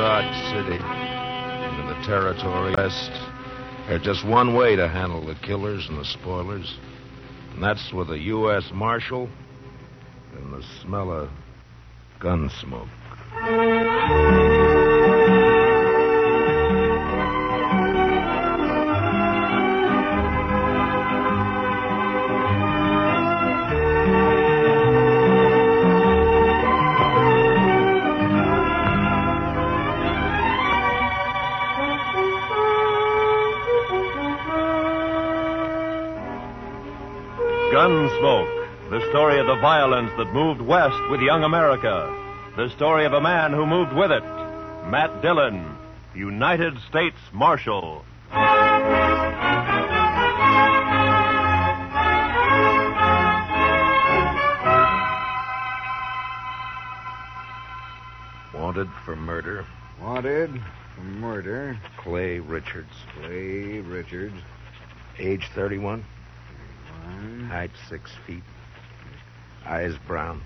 [0.00, 3.10] Dodge City, into the territory west,
[3.86, 6.78] there's just one way to handle the killers and the spoilers,
[7.52, 8.70] and that's with a U.S.
[8.72, 9.28] Marshal
[10.36, 11.28] and the smell of
[12.18, 12.88] gun smoke.
[39.40, 42.14] Story of the violence that moved west with young America.
[42.56, 44.22] The story of a man who moved with it.
[44.86, 45.78] Matt Dillon,
[46.14, 48.04] United States Marshal.
[58.52, 59.64] Wanted for murder,
[60.02, 60.60] Wanted
[60.94, 61.78] for murder.
[61.96, 62.92] Clay Richards.
[63.14, 64.36] Clay Richards.
[65.18, 66.04] Age 31,
[67.04, 67.48] One.
[67.50, 68.42] height 6 feet,
[69.66, 70.42] eyes brown,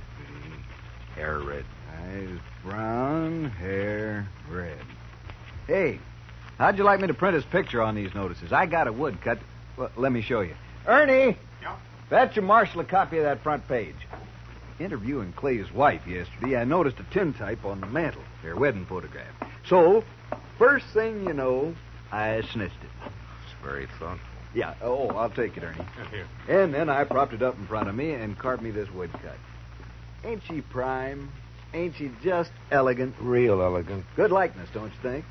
[1.15, 1.65] hair red.
[2.07, 4.85] Eyes brown, hair red.
[5.67, 5.99] Hey,
[6.59, 8.53] how'd you like me to print his picture on these notices?
[8.53, 9.39] I got a woodcut.
[9.77, 10.55] Well, let me show you.
[10.87, 11.37] Ernie!
[11.63, 11.77] Yeah?
[12.11, 13.97] Fetch your marshal a copy of that front page.
[14.79, 19.33] Interviewing Clay's wife yesterday, I noticed a tintype on the mantel, their wedding photograph.
[19.69, 20.05] So,
[20.59, 21.75] first thing you know,
[22.13, 22.91] I snitched it.
[23.45, 24.34] It's very thoughtful.
[24.55, 25.85] Yeah, oh, I'll take it, Ernie.
[26.11, 26.27] Here.
[26.49, 29.37] And then I propped it up in front of me and carved me this woodcut.
[30.25, 31.31] Ain't she prime?
[31.75, 33.17] Ain't she just elegant?
[33.21, 34.05] Real elegant.
[34.15, 35.25] Good likeness, don't you think?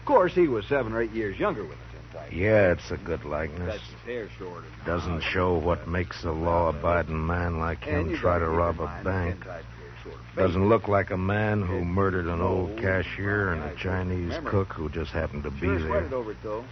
[0.00, 2.32] Of course, he was seven or eight years younger with the tintype.
[2.32, 3.66] Yeah, it's a good likeness.
[3.66, 4.66] That's his hair shorter.
[4.86, 9.40] Doesn't show what makes a law-abiding man like him try gotta rob a bank.
[9.40, 13.62] tintype's very sort of Doesn't look like a man who murdered an old cashier and
[13.62, 13.76] a.
[13.76, 16.64] Chinese cook who just happened to be Sure sweated there.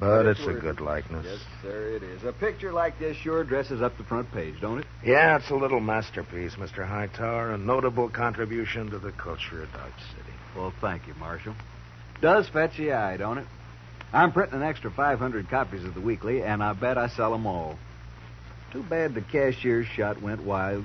[0.00, 0.44] Over it, though.
[0.44, 1.26] But it's a good likeness.
[1.26, 2.24] Yes, sir, it is.
[2.24, 4.86] A picture like this sure dresses up the front page, don't it?
[5.04, 6.86] Yeah, it's a little masterpiece, Mr.
[6.86, 10.36] Hightower, a notable contribution to the culture of Dodge City.
[10.56, 11.54] Well, thank you, Marshal.
[12.20, 13.46] Does fetch the eye, don't it?
[14.12, 17.46] I'm printing an extra 500 copies of the weekly, and I bet I sell 'em
[17.46, 17.76] all.
[18.70, 20.84] Too bad the cashier's shot went wild.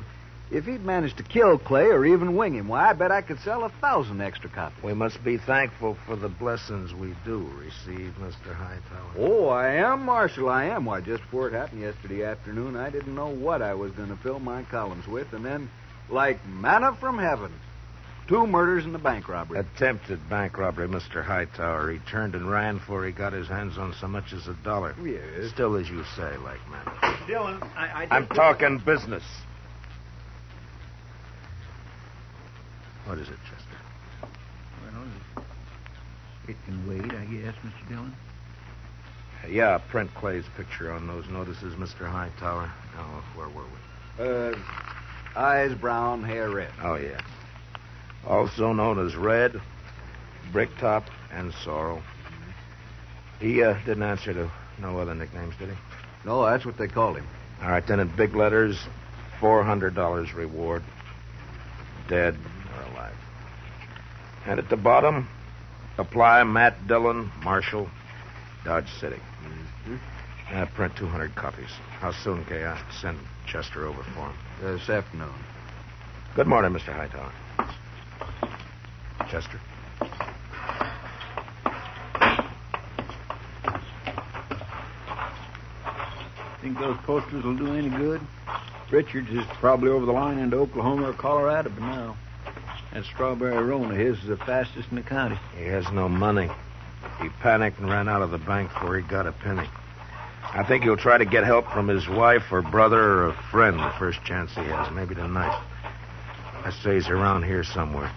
[0.52, 3.40] If he'd managed to kill Clay or even wing him, why, I bet I could
[3.42, 4.84] sell a thousand extra copies.
[4.84, 8.56] We must be thankful for the blessings we do receive, Mr.
[8.56, 9.12] Hightower.
[9.18, 10.86] Oh, I am, Marshal, I am.
[10.86, 14.16] Why, just before it happened yesterday afternoon, I didn't know what I was going to
[14.16, 15.70] fill my columns with, and then,
[16.10, 17.54] like manna from heaven,
[18.28, 19.60] two murders and a bank robbery.
[19.60, 21.24] Attempted bank robbery, Mr.
[21.24, 21.92] Hightower.
[21.92, 24.96] He turned and ran before he got his hands on so much as a dollar.
[25.04, 25.52] Yes.
[25.52, 27.20] Still, as you say, like manna.
[27.28, 28.14] Dillon, I, I just...
[28.14, 29.24] I'm talking business.
[33.10, 34.32] What is it, Chester?
[34.94, 35.04] Well,
[36.48, 37.90] it can wait, I guess, Mr.
[37.90, 38.14] Dillon.
[39.50, 42.08] Yeah, print Clay's picture on those notices, Mr.
[42.08, 42.72] Hightower.
[43.00, 44.56] Oh, where were we?
[44.56, 44.60] Uh,
[45.36, 46.70] eyes brown, hair red.
[46.84, 47.20] Oh, yeah.
[48.28, 49.60] Also known as Red,
[50.52, 52.04] Bricktop, and Sorrel.
[53.40, 55.76] He uh, didn't answer to no other nicknames, did he?
[56.26, 57.28] No, that's what they called him.
[57.64, 58.80] All right, then in big letters,
[59.42, 60.84] $400 reward.
[62.08, 62.59] Dead or alive.
[64.50, 65.28] And at the bottom,
[66.00, 67.88] apply Matt Dillon, Marshal,
[68.66, 69.18] Dodge City.
[69.44, 69.98] Mm-hmm.
[70.52, 71.70] Uh, print 200 copies.
[72.00, 74.34] How soon can I send Chester over for him?
[74.64, 75.36] Uh, this afternoon.
[76.36, 76.92] Good morning, Mr.
[76.92, 77.32] Hightower.
[79.30, 79.60] Chester?
[86.64, 88.20] Think those posters will do any good?
[88.90, 92.18] Richards is probably over the line into Oklahoma or Colorado by now.
[92.94, 95.38] That strawberry roan of his is the fastest in the county.
[95.58, 96.50] He has no money.
[97.22, 99.68] He panicked and ran out of the bank before he got a penny.
[100.44, 103.78] I think he'll try to get help from his wife or brother or a friend
[103.80, 105.62] the first chance he has, maybe tonight.
[106.66, 108.12] I say he's around here somewhere.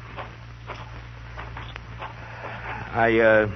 [2.92, 3.50] I, uh.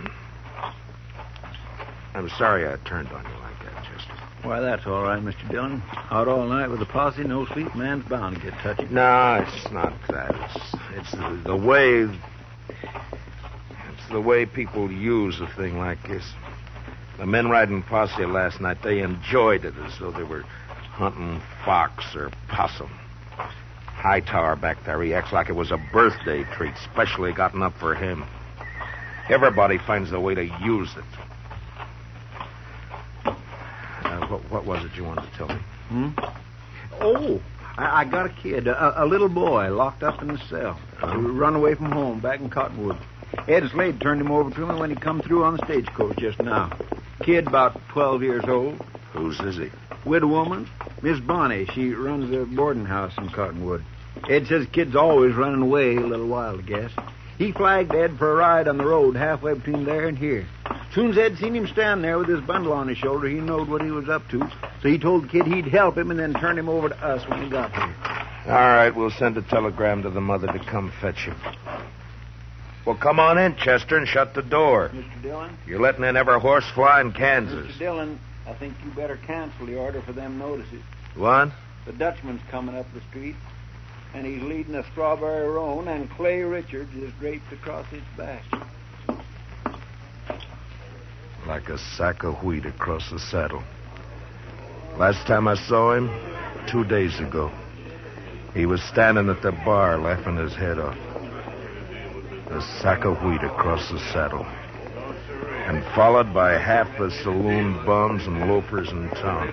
[2.14, 3.35] I'm sorry I turned on you.
[4.46, 5.50] Why, that's all right, Mr.
[5.50, 5.82] Dillon.
[6.08, 8.87] Out all night with a posse, no sleep, man's bound to get touchy.
[8.93, 10.32] No, it's not that.
[10.54, 12.02] It's, it's the, the way.
[12.69, 16.22] It's the way people use a thing like this.
[17.19, 22.14] The men riding posse last night, they enjoyed it as though they were hunting fox
[22.14, 22.90] or possum.
[23.37, 27.96] Hightower back there, he acts like it was a birthday treat, specially gotten up for
[27.96, 28.25] him.
[29.28, 31.04] Everybody finds a way to use it.
[34.06, 35.60] Uh, what, what was it you wanted to tell me?
[35.88, 36.08] Hmm?
[37.00, 37.40] Oh,
[37.76, 40.78] I, I got a kid, a, a little boy, locked up in the cell.
[41.02, 41.16] Oh.
[41.16, 42.98] Run away from home, back in Cottonwood.
[43.48, 46.40] Ed Slade turned him over to me when he come through on the stagecoach just
[46.40, 46.76] now.
[47.22, 48.80] Kid about 12 years old.
[49.12, 49.70] Whose is he?
[50.04, 50.68] Widow woman,
[51.02, 51.66] Miss Bonney.
[51.74, 53.84] She runs a boarding house in Cottonwood.
[54.28, 56.90] Ed says kid's always running away a little while, I guess.
[57.38, 60.46] He flagged Ed for a ride on the road halfway between there and here.
[60.92, 63.68] Soon as Ed seen him stand there with his bundle on his shoulder, he knowed
[63.68, 64.38] what he was up to.
[64.80, 67.28] So he told the kid he'd help him and then turn him over to us
[67.28, 67.94] when he got here.
[68.46, 71.36] All right, we'll send a telegram to the mother to come fetch him.
[72.86, 74.90] Well, come on in, Chester, and shut the door.
[74.94, 75.22] Mr.
[75.22, 75.58] Dillon?
[75.66, 77.66] You're letting in every horse fly in Kansas.
[77.72, 77.78] Mr.
[77.78, 80.82] Dillon, I think you better cancel the order for them notices.
[81.16, 81.50] What?
[81.84, 83.34] The Dutchman's coming up the street,
[84.14, 88.42] and he's leading a strawberry roan, and Clay Richards is draped across his back.
[91.46, 93.62] Like a sack of wheat across the saddle.
[94.98, 96.10] Last time I saw him,
[96.69, 97.52] two days ago,
[98.52, 100.96] he was standing at the bar laughing his head off.
[102.50, 104.44] A sack of wheat across the saddle.
[105.69, 109.49] And followed by half the saloon bums and loafers in town.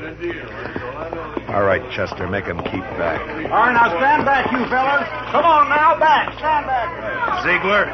[1.49, 3.21] All right, Chester, make 'em keep back.
[3.51, 5.07] All right, now stand back, you fellas.
[5.31, 6.33] Come on now, back.
[6.39, 7.43] Stand back.
[7.43, 7.85] Ziegler?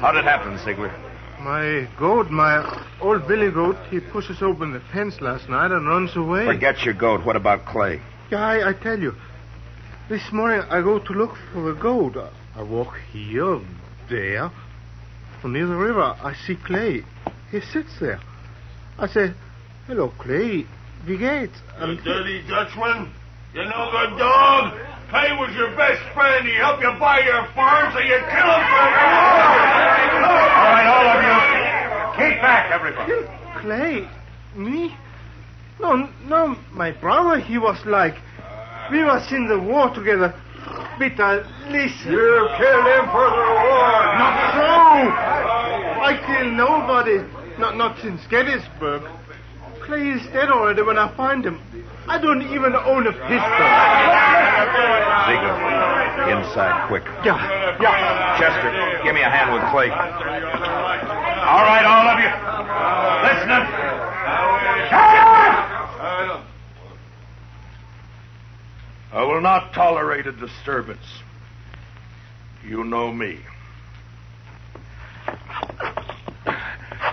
[0.00, 0.90] How'd it happen, Ziegler?
[1.44, 2.64] My goat, my
[3.02, 6.46] old billy goat, he pushes open the fence last night and runs away.
[6.46, 7.22] Forget your goat.
[7.22, 8.00] What about Clay?
[8.30, 9.14] Yeah, I, I tell you.
[10.08, 12.16] This morning I go to look for the goat.
[12.56, 13.60] I walk here,
[14.08, 14.50] there.
[15.42, 17.02] From near the river, I see Clay.
[17.50, 18.20] He sits there.
[18.98, 19.34] I say,
[19.86, 20.66] Hello, Clay.
[21.04, 21.58] Wie geht's?
[21.78, 23.12] You And dirty Dutchman.
[23.54, 24.74] You know, good dog.
[25.10, 26.44] Clay was your best friend.
[26.44, 28.82] He helped you buy your farm, so you kill him for
[30.18, 31.38] All right, all of you.
[32.18, 33.12] Keep back, everybody.
[33.60, 34.08] Clay?
[34.56, 34.96] Me?
[35.78, 38.16] No, no, my brother, he was like.
[38.90, 40.34] We was in the war together.
[40.98, 42.10] Bitter, listen.
[42.10, 44.18] You killed him for the war.
[44.18, 45.14] Not so!
[46.02, 47.22] I killed nobody.
[47.60, 49.02] Not not since Gettysburg.
[49.84, 51.60] Clay is dead already when I find him.
[52.08, 53.64] I don't even own a pistol.
[55.28, 55.56] Ziegler,
[56.32, 57.04] inside, quick.
[57.24, 57.36] Yeah,
[57.80, 58.38] yeah.
[58.40, 58.72] Chester,
[59.04, 59.90] give me a hand with Clay.
[59.90, 62.32] All right, all of you.
[63.28, 63.68] Listen up.
[64.88, 65.00] Shut
[66.30, 66.44] up!
[69.12, 71.22] I will not tolerate a disturbance.
[72.66, 73.40] You know me.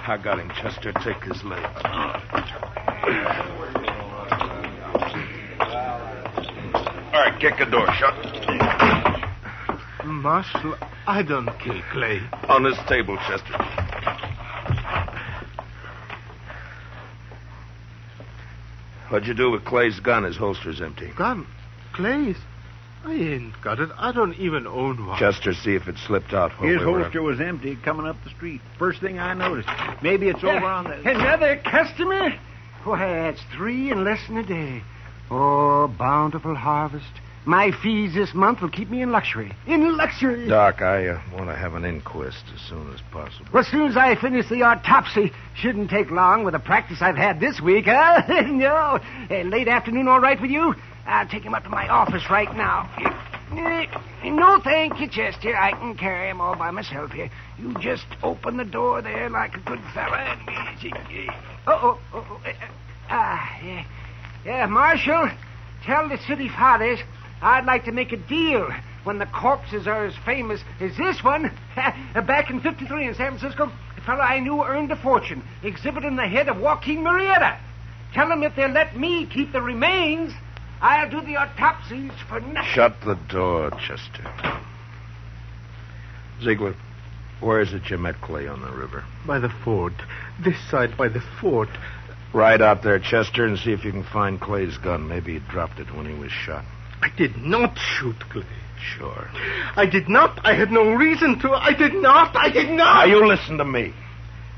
[0.07, 0.91] I got him, Chester.
[0.93, 1.63] Take his leg.
[7.13, 8.15] All right, kick the door shut.
[10.05, 10.75] Marshal,
[11.07, 12.19] I don't kill Clay.
[12.49, 13.57] On this table, Chester.
[19.09, 20.23] What'd you do with Clay's gun?
[20.23, 21.11] His holster's empty.
[21.17, 21.45] Gun?
[21.93, 22.37] Clay's?
[23.03, 23.89] I ain't got it.
[23.97, 25.17] I don't even own one.
[25.17, 26.51] Chester, see if it slipped out.
[26.59, 28.61] while His we were- holster was empty coming up the street.
[28.77, 29.69] First thing I noticed.
[30.03, 31.09] Maybe it's over on the.
[31.09, 32.33] Another customer?
[32.83, 34.83] Why, that's three in less than a day.
[35.31, 37.05] Oh, bountiful harvest.
[37.43, 39.51] My fees this month will keep me in luxury.
[39.65, 40.47] In luxury.
[40.47, 43.47] Doc, I uh, want to have an inquest as soon as possible.
[43.51, 47.15] Well, as soon as I finish the autopsy, shouldn't take long with the practice I've
[47.17, 48.21] had this week, huh?
[48.45, 48.99] no.
[49.31, 50.75] Uh, late afternoon, all right with you?
[51.05, 52.89] I'll take him up to my office right now.
[54.23, 55.55] No, thank you, Chester.
[55.57, 57.29] I can carry him all by myself here.
[57.59, 60.17] You just open the door there like a good fella.
[60.17, 60.39] and-
[61.67, 62.41] Oh, oh, oh, oh.
[62.49, 62.53] uh,
[63.09, 63.83] Ah, yeah.
[64.45, 65.29] Yeah, Marshal,
[65.85, 66.99] tell the city fathers
[67.41, 68.69] I'd like to make a deal
[69.03, 71.51] when the corpses are as famous as this one.
[71.75, 76.27] Back in 53 in San Francisco, a fellow I knew earned a fortune exhibiting the
[76.27, 77.57] head of Joaquin Murrieta.
[78.13, 80.33] Tell them if they'll let me keep the remains,
[80.81, 82.71] I'll do the autopsies for nothing.
[82.73, 84.59] Shut the door, Chester.
[86.43, 86.75] Ziegler,
[87.39, 89.03] where is it you met Clay on the river?
[89.27, 89.93] By the fort.
[90.43, 91.69] This side by the fort.
[92.33, 95.07] Ride out there, Chester, and see if you can find Clay's gun.
[95.07, 96.65] Maybe he dropped it when he was shot.
[97.01, 98.45] I did not shoot Clay.
[98.97, 99.29] Sure.
[99.75, 100.39] I did not.
[100.43, 101.51] I had no reason to.
[101.51, 102.35] I did not.
[102.35, 103.05] I did not.
[103.05, 103.93] Now, you listen to me.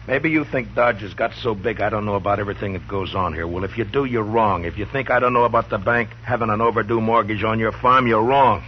[0.07, 3.15] Maybe you think Dodge has got so big I don't know about everything that goes
[3.15, 3.47] on here.
[3.47, 4.65] Well, if you do, you're wrong.
[4.65, 7.71] If you think I don't know about the bank having an overdue mortgage on your
[7.71, 8.63] farm, you're wrong.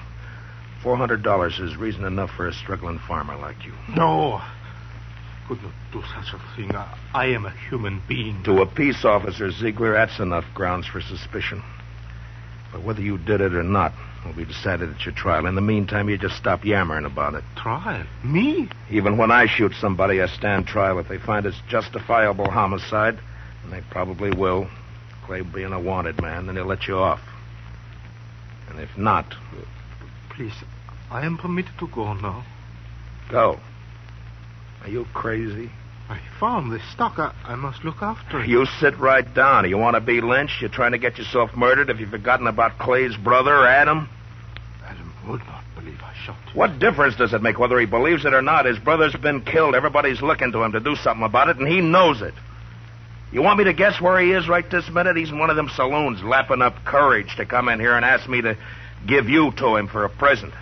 [0.82, 3.74] Four hundred dollars is reason enough for a struggling farmer like you.
[3.96, 4.42] No.
[5.48, 6.74] Could not do such a thing.
[6.74, 8.42] I, I am a human being.
[8.44, 11.62] To a peace officer, Ziegler, that's enough grounds for suspicion.
[12.72, 13.94] But whether you did it or not
[14.26, 15.46] will be decided at your trial.
[15.46, 17.44] In the meantime, you just stop yammering about it.
[17.56, 18.06] Trial?
[18.24, 18.70] Me?
[18.90, 21.00] Even when I shoot somebody, I stand trial.
[21.00, 23.20] If they find it's justifiable homicide,
[23.64, 24.68] and they probably will,
[25.26, 27.22] Clay being a wanted man, then they'll let you off.
[28.70, 29.34] And if not,
[30.36, 30.54] Please,
[31.10, 32.44] I am permitted to go now.
[33.32, 33.58] go.
[34.84, 35.72] Are you crazy?
[36.10, 37.18] I found this stock.
[37.18, 38.50] I, I must look after it.
[38.50, 39.68] You sit right down.
[39.68, 40.62] You want to be lynched?
[40.62, 41.90] You're trying to get yourself murdered?
[41.90, 44.08] Have you've forgotten about Clay's brother, Adam?
[44.86, 46.56] Adam would not believe I shot him.
[46.56, 48.66] What difference does it make whether he believes it or not?
[48.66, 49.74] His brother's been killed.
[49.74, 52.34] Everybody's looking to him to do something about it, and he knows it.
[53.32, 55.18] You want me to guess where he is right this minute?
[55.18, 58.30] He's in one of them saloons lapping up courage to come in here and ask
[58.30, 58.58] me to
[59.08, 60.54] give you to him for a present.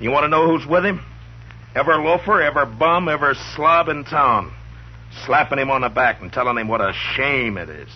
[0.00, 1.00] You want to know who's with him?
[1.74, 4.52] Ever loafer, ever bum, ever slob in town.
[5.26, 7.88] Slapping him on the back and telling him what a shame it is.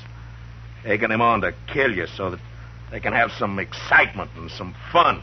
[0.85, 2.41] Egging him on to kill you so that
[2.91, 5.23] they can have some excitement and some fun.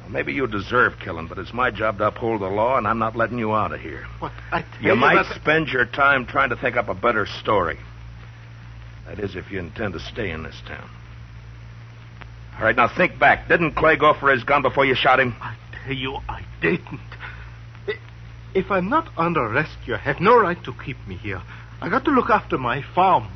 [0.00, 2.98] Well, maybe you deserve killing, but it's my job to uphold the law, and I'm
[2.98, 4.06] not letting you out of here.
[4.18, 4.32] What?
[4.52, 7.78] I tell You might that- spend your time trying to think up a better story.
[9.06, 10.88] That is, if you intend to stay in this town.
[12.58, 13.48] All right, now think back.
[13.48, 15.34] Didn't Clay go for his gun before you shot him?
[15.40, 15.54] I
[15.84, 17.00] tell you, I didn't.
[18.54, 21.42] If I'm not under arrest, you have no right to keep me here.
[21.80, 23.28] I got to look after my farm.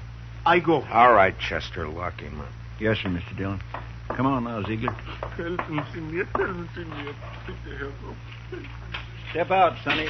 [0.46, 0.82] I go.
[0.82, 2.48] All right, Chester, lock him up.
[2.80, 3.36] Yes, sir, Mr.
[3.36, 3.60] Dillon.
[4.08, 4.92] Come on now, Ziegler.
[4.92, 6.24] Help me, senor.
[6.24, 7.14] Help me, senor.
[7.44, 7.94] Please help
[8.52, 8.68] me.
[9.32, 10.08] Step out, Sonny.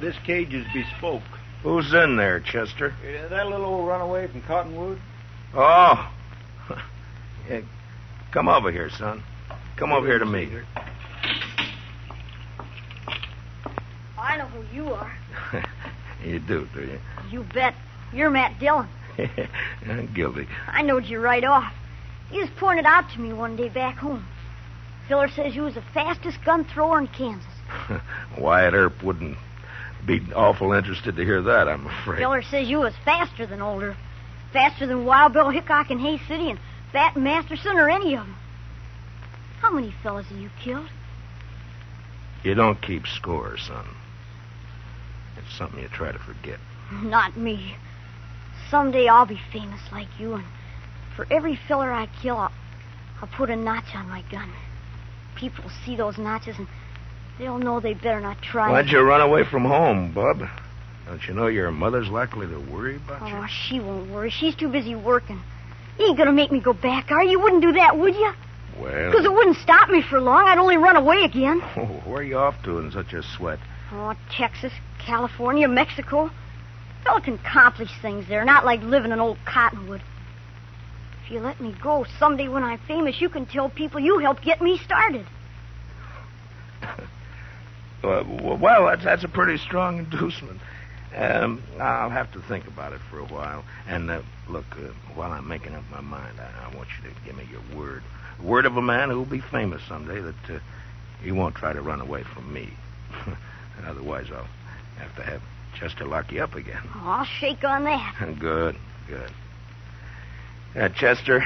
[0.00, 1.22] This cage is bespoke.
[1.64, 2.94] Who's in there, Chester?
[3.02, 4.98] Uh, that little old runaway from Cottonwood?
[5.54, 6.12] Oh.
[7.48, 7.62] Yeah,
[8.30, 9.22] come over here, son.
[9.78, 10.50] Come over here to me.
[14.20, 15.16] I know who you are.
[16.24, 16.98] you do, do you?
[17.30, 17.74] You bet.
[18.12, 18.88] You're Matt Dillon.
[19.88, 20.46] I'm guilty.
[20.66, 21.72] I knowed you right off.
[22.32, 24.26] You just pointed out to me one day back home.
[25.08, 27.46] Filler says you was the fastest gun thrower in Kansas.
[28.38, 29.38] Wyatt Earp wouldn't
[30.06, 32.18] be awful interested to hear that, I'm afraid.
[32.18, 33.96] Filler says you was faster than Older.
[34.52, 36.58] Faster than Wild Bill Hickok in Hay City and
[36.92, 38.36] Bat Masterson or any of them.
[39.60, 40.88] How many fellas have you killed?
[42.44, 43.84] You don't keep score, son.
[45.38, 46.58] It's something you try to forget.
[46.92, 47.76] Not me.
[48.70, 50.44] Someday I'll be famous like you, and
[51.16, 52.52] for every filler I kill, I'll,
[53.20, 54.52] I'll put a notch on my gun.
[55.36, 56.66] People will see those notches, and
[57.38, 58.70] they'll know they better not try.
[58.70, 60.42] Why'd you run away from home, bub?
[61.06, 63.34] Don't you know your mother's likely to worry about you?
[63.34, 64.30] Oh, she won't worry.
[64.30, 65.40] She's too busy working.
[65.98, 67.30] You ain't gonna make me go back, are you?
[67.30, 68.32] You wouldn't do that, would you?
[68.78, 69.10] Well.
[69.10, 70.46] Because it wouldn't stop me for long.
[70.46, 71.60] I'd only run away again.
[71.76, 73.58] Oh, where are you off to in such a sweat?
[73.92, 76.30] Oh, Texas, California, Mexico.
[77.04, 80.02] Fella can accomplish things there, not like living in old Cottonwood.
[81.24, 84.42] If you let me go, someday when I'm famous, you can tell people you helped
[84.42, 85.26] get me started.
[88.00, 90.60] Well, that's, that's a pretty strong inducement.
[91.16, 93.64] Um, I'll have to think about it for a while.
[93.88, 97.14] And uh, look, uh, while I'm making up my mind, I, I want you to
[97.24, 98.04] give me your word.
[98.40, 100.58] The word of a man who'll be famous someday that uh,
[101.22, 102.70] he won't try to run away from me.
[103.86, 104.46] Otherwise, I'll
[104.98, 105.40] have to have
[105.78, 106.82] Chester lock you up again.
[106.94, 108.16] Oh, I'll shake on that.
[108.40, 108.76] good,
[109.08, 109.30] good.
[110.74, 111.42] Now, Chester,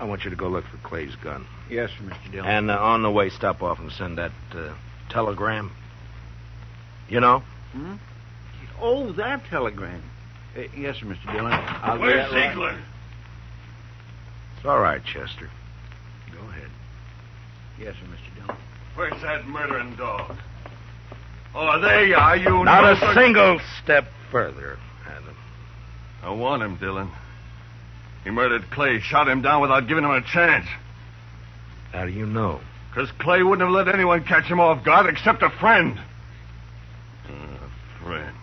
[0.00, 1.46] I want you to go look for Clay's gun.
[1.70, 2.32] Yes, sir, Mr.
[2.32, 2.48] Dillon.
[2.50, 4.74] And uh, on the way, stop off and send that uh,
[5.10, 5.72] telegram.
[7.08, 7.42] You know?
[7.72, 7.94] Hmm?
[8.80, 10.02] Oh, that telegram.
[10.56, 11.32] Uh, yes, sir, Mr.
[11.32, 11.52] Dillon.
[11.52, 12.78] I'll get Where's that right-
[14.56, 15.48] It's all right, Chester.
[16.32, 16.70] Go ahead.
[17.78, 18.34] Yes, sir, Mr.
[18.44, 18.56] Dillon.
[18.96, 20.36] Where's that murdering dog?
[21.58, 25.34] Oh, there you are, you Not a single step further, Adam.
[26.22, 27.10] I want him, Dillon.
[28.24, 30.66] He murdered Clay, shot him down without giving him a chance.
[31.92, 32.60] How do you know?
[32.90, 35.98] Because Clay wouldn't have let anyone catch him off guard except a friend.
[37.26, 38.36] Uh, a friend.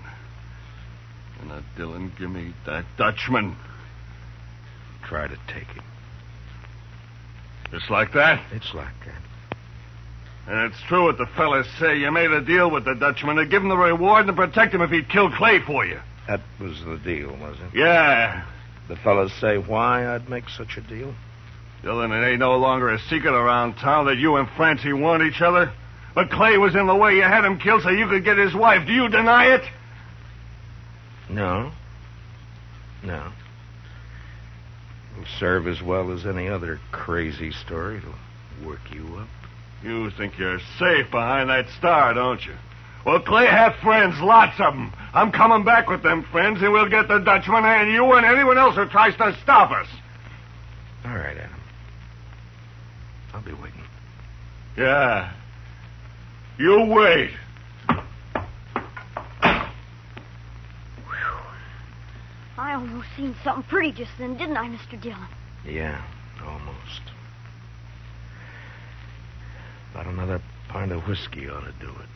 [1.39, 3.55] And now, Dillon, give me that Dutchman.
[5.08, 5.84] Try to take him.
[7.70, 8.43] Just like that?
[8.51, 9.22] It's like that.
[10.47, 11.97] And it's true what the fellas say.
[11.97, 14.73] You made a deal with the Dutchman to give him the reward and to protect
[14.73, 16.00] him if he'd kill Clay for you.
[16.27, 17.77] That was the deal, was it?
[17.77, 18.45] Yeah.
[18.89, 21.13] The fellas say why I'd make such a deal?
[21.81, 25.41] Dillon, it ain't no longer a secret around town that you and Francie want each
[25.41, 25.71] other.
[26.15, 27.15] But Clay was in the way.
[27.15, 28.85] You had him killed so you could get his wife.
[28.85, 29.62] Do you deny it?
[31.29, 31.71] No.
[33.03, 33.31] No.
[35.13, 37.97] It'll serve as well as any other crazy story.
[37.97, 39.27] It'll work you up.
[39.84, 42.54] You think you're safe behind that star, don't you?
[43.06, 44.94] Well, Clay had friends, lots of them.
[45.13, 48.58] I'm coming back with them friends, and we'll get the Dutchman and you and anyone
[48.58, 49.88] else who tries to stop us.
[51.06, 51.60] All right, Adam.
[53.34, 53.84] I'll be waiting.
[54.78, 55.34] Yeah.
[56.58, 57.32] You wait.
[62.58, 65.02] I almost seen something pretty just then, didn't I, Mr.
[65.02, 65.28] Dillon?
[65.66, 66.02] Yeah,
[66.46, 67.02] almost.
[69.93, 72.09] About another pint of whiskey ought to do it.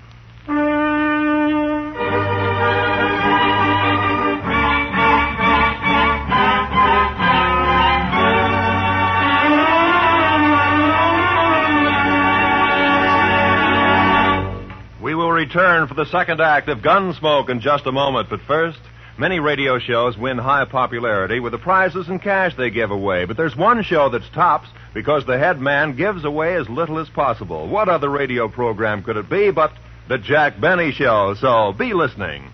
[14.99, 18.79] We will return for the second act of Gunsmoke in just a moment, but first,
[19.17, 23.25] many radio shows win high popularity with the prizes and cash they give away.
[23.25, 27.09] But there's one show that's tops because the head man gives away as little as
[27.09, 27.67] possible.
[27.67, 29.71] What other radio program could it be but
[30.07, 31.35] the Jack Benny Show?
[31.39, 32.49] So be listening.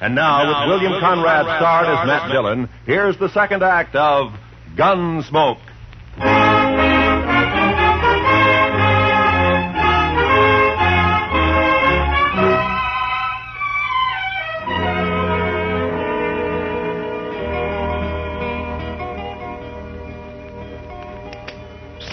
[0.00, 3.62] And now, Now, with William William Conrad Conrad starred as Matt Dillon, here's the second
[3.62, 4.32] act of
[4.76, 5.60] Gunsmoke.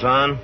[0.03, 0.37] Son?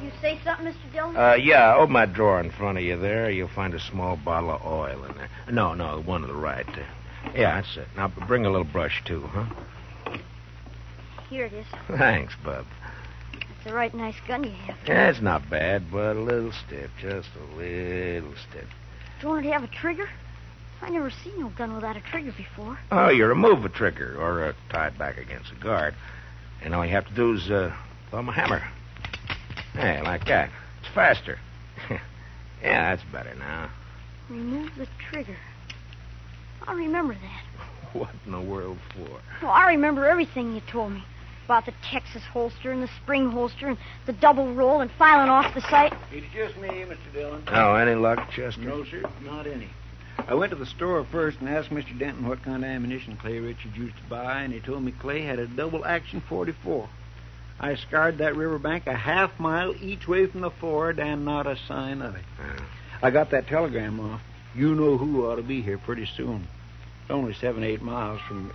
[0.00, 0.92] You say something, Mr.
[0.92, 1.16] Dillon?
[1.16, 3.28] Uh, yeah, open that drawer in front of you there.
[3.28, 5.28] You'll find a small bottle of oil in there.
[5.50, 6.64] No, no, the one to the right.
[7.34, 7.88] Yeah, that's it.
[7.96, 9.46] Now, bring a little brush, too, huh?
[11.28, 11.66] Here it is.
[11.98, 12.64] Thanks, Bub.
[13.32, 14.76] It's a right nice gun you have.
[14.86, 16.92] Yeah, it's not bad, but a little stiff.
[17.00, 18.68] Just a little stiff.
[19.20, 20.08] Don't it to have a trigger?
[20.80, 22.78] I never seen no gun without a trigger before.
[22.92, 25.96] Oh, you remove a trigger or uh, tie it back against a guard.
[26.62, 27.74] And all you have to do is uh,
[28.12, 28.62] thumb a hammer.
[29.76, 30.48] Hey, like that.
[30.80, 31.38] It's faster.
[31.90, 32.00] yeah,
[32.96, 33.70] that's better now.
[34.30, 35.36] Remove the trigger.
[36.66, 37.42] I'll remember that.
[37.92, 39.08] What in the world for?
[39.40, 41.02] Well, I remember everything you told me
[41.46, 45.54] about the Texas holster and the spring holster and the double roll and filing off
[45.54, 45.94] the sight.
[46.12, 47.12] It's just me, Mr.
[47.14, 47.44] Dillon.
[47.46, 48.60] Oh, any luck, Chester?
[48.60, 49.70] No, sir, not any.
[50.18, 51.98] I went to the store first and asked Mr.
[51.98, 55.22] Denton what kind of ammunition Clay Richards used to buy, and he told me Clay
[55.22, 56.88] had a double action 44.
[57.58, 61.56] I scoured that riverbank a half mile each way from the ford, and not a
[61.68, 62.24] sign of it.
[63.02, 64.20] I got that telegram off.
[64.54, 66.46] You know who ought to be here pretty soon.
[67.02, 68.52] It's only seven, eight miles from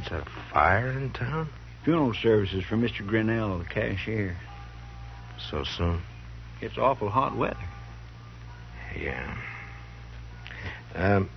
[0.00, 1.48] Is that a fire in town?
[1.84, 3.06] funeral services for Mr.
[3.06, 4.36] Grinnell, the cashier.
[5.50, 6.02] So soon?
[6.60, 7.56] It's awful hot weather.
[9.00, 9.36] Yeah.
[10.94, 11.30] Um,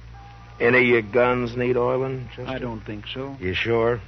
[0.60, 2.52] any of your guns need oiling, Chester?
[2.52, 3.38] I don't think so.
[3.40, 4.02] You sure?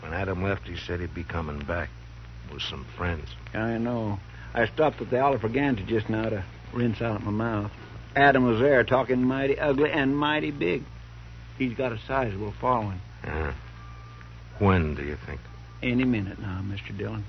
[0.00, 1.88] When Adam left, he said he'd be coming back
[2.52, 3.28] with some friends.
[3.54, 4.18] I know.
[4.54, 7.70] I stopped at the Oliver Ganta just now to rinse out my mouth.
[8.16, 10.82] Adam was there talking mighty ugly and mighty big.
[11.58, 13.00] He's got a sizable following.
[13.24, 13.52] Uh,
[14.58, 15.40] when do you think?
[15.82, 16.96] Any minute now, Mr.
[16.96, 17.24] Dillon.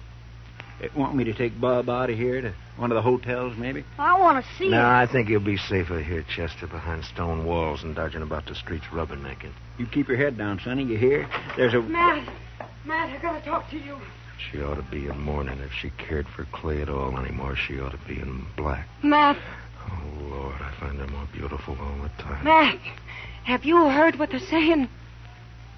[0.79, 3.83] They want me to take Bob out of here to one of the hotels, maybe?
[3.97, 4.83] I want to see No, it.
[4.83, 8.85] I think you'll be safer here, Chester, behind stone walls and dodging about the streets
[8.85, 9.51] rubbernecking.
[9.77, 10.83] You keep your head down, Sonny.
[10.85, 11.27] You hear?
[11.57, 11.81] There's a.
[11.81, 12.25] Matt,
[12.89, 13.97] Matt, I gotta talk to you.
[14.39, 15.59] She ought to be in mourning.
[15.59, 18.87] If she cared for Clay at all anymore, she ought to be in black.
[19.03, 19.37] Matt,
[19.91, 22.43] Oh, Lord, I find her more beautiful all the time.
[22.43, 22.79] Matt,
[23.43, 24.89] have you heard what they're saying?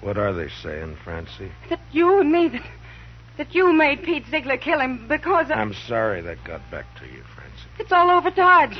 [0.00, 1.52] What are they saying, Francie?
[1.68, 2.62] That you and me, that,
[3.36, 7.04] that you made Pete Ziegler kill him because of, I'm sorry that got back to
[7.04, 7.68] you, Francie.
[7.78, 8.78] it's all over Dodge.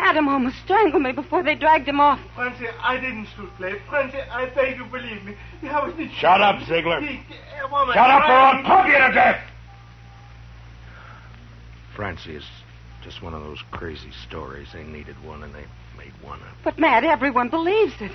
[0.00, 2.18] Adam almost strangled me before they dragged him off.
[2.34, 3.76] Francie, I didn't shoot Clay.
[3.88, 5.36] Francie, I beg you, believe me.
[5.68, 7.00] I was nicht- Shut up, Ziegler.
[7.00, 7.20] Ich-
[7.54, 9.40] a Shut up or I'll pump you to death!
[11.94, 12.44] Francie is
[13.02, 14.68] just one of those crazy stories.
[14.72, 15.64] They needed one and they
[15.96, 16.54] made one up.
[16.64, 18.12] But, Matt, everyone believes it.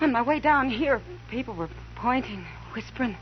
[0.00, 3.16] On my way down here, people were pointing, whispering.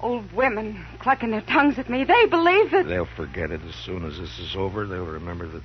[0.00, 2.04] Old women clucking their tongues at me.
[2.04, 2.86] They believe it.
[2.86, 4.86] They'll forget it as soon as this is over.
[4.86, 5.62] They'll remember that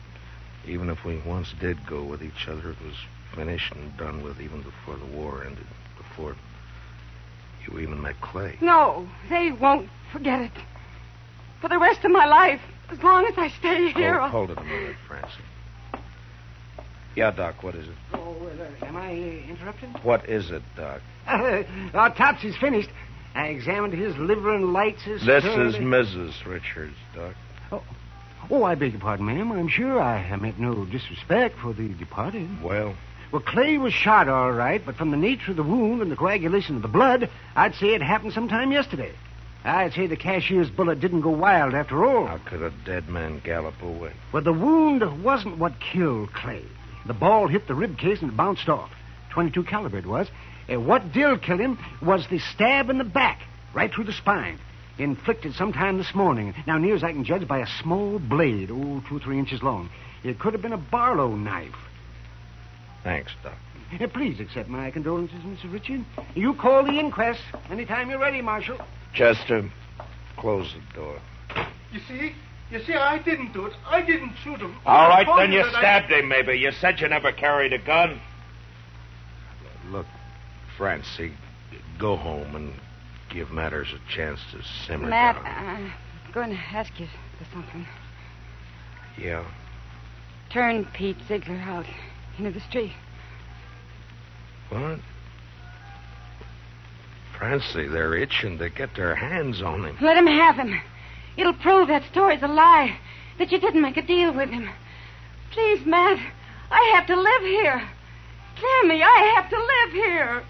[0.68, 2.96] even if we once did go with each other, it was
[3.34, 5.66] finished and done with even before the war ended,
[5.98, 6.36] before
[7.68, 8.58] you even met Clay.
[8.62, 10.52] No, they won't Forget it.
[11.60, 14.18] For the rest of my life, as long as I stay here.
[14.20, 15.34] Hold, hold it a minute, Francie.
[17.16, 17.96] Yeah, Doc, what is it?
[18.14, 18.36] Oh,
[18.82, 19.90] uh, am I uh, interrupted?
[20.04, 21.02] What is it, Doc?
[21.28, 21.64] Uh,
[21.96, 22.90] autopsy's finished.
[23.34, 25.26] I examined his liver and lights his.
[25.26, 26.46] This is Mrs.
[26.46, 27.34] Richards, Doc.
[27.72, 27.82] Oh,
[28.50, 29.52] Oh, I beg your pardon, ma'am.
[29.52, 32.62] I'm sure I meant no disrespect for the departed.
[32.64, 32.96] Well,
[33.32, 36.16] Well, Clay was shot all right, but from the nature of the wound and the
[36.16, 39.12] coagulation of the blood, I'd say it happened sometime yesterday.
[39.64, 42.28] I'd say the cashier's bullet didn't go wild after all.
[42.28, 44.12] how could a dead man gallop away?
[44.32, 46.64] Well, the wound wasn't what killed Clay.
[47.08, 48.92] The ball hit the rib case and it bounced off.
[49.32, 50.30] 22 caliber it was.
[50.68, 53.42] And what did kill him was the stab in the back,
[53.74, 54.60] right through the spine,
[54.98, 56.54] inflicted sometime this morning.
[56.68, 59.62] Now, near as I can judge, by a small blade, oh, two or three inches
[59.62, 59.90] long.
[60.24, 61.76] It could have been a Barlow knife.
[63.04, 63.54] Thanks, Doc.
[64.02, 65.72] Uh, please accept my condolences, Mr.
[65.72, 66.04] Richard.
[66.34, 68.78] You call the inquest anytime you're ready, Marshal.
[69.14, 69.70] Chester,
[70.38, 71.20] close the door.
[71.92, 72.34] You see?
[72.72, 73.74] You see, I didn't do it.
[73.86, 74.76] I didn't shoot him.
[74.88, 76.58] All I right, told then you that I- stabbed him, maybe.
[76.58, 78.20] You said you never carried a gun.
[79.92, 80.08] Look,
[80.78, 81.34] Francie,
[82.00, 82.74] go home and
[83.36, 85.46] give matters a chance to simmer Matt, down.
[86.26, 87.86] I'm going to ask you for something.
[89.18, 89.44] Yeah.
[90.50, 91.86] Turn Pete Ziegler out
[92.38, 92.94] into the street.
[94.70, 95.00] What?
[97.38, 99.98] Francie, they're itching to get their hands on him.
[100.02, 100.80] Let him have him.
[101.36, 102.98] It'll prove that story's a lie,
[103.38, 104.70] that you didn't make a deal with him.
[105.52, 106.20] Please, Matt,
[106.72, 107.80] I have to live here.
[108.56, 110.44] Hear me, I have to live here.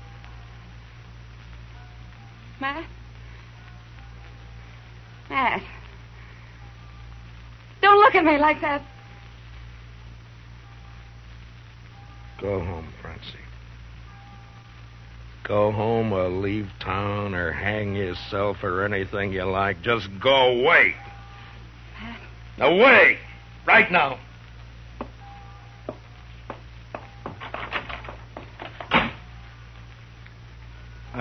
[2.60, 2.86] Matt?
[5.30, 5.64] Matt.
[7.82, 8.82] Don't look at me like that.
[12.42, 13.40] Go home, Francie.
[15.44, 19.82] Go home or leave town or hang yourself or anything you like.
[19.82, 20.96] Just go away.
[22.58, 23.18] Away!
[23.66, 24.20] Right now.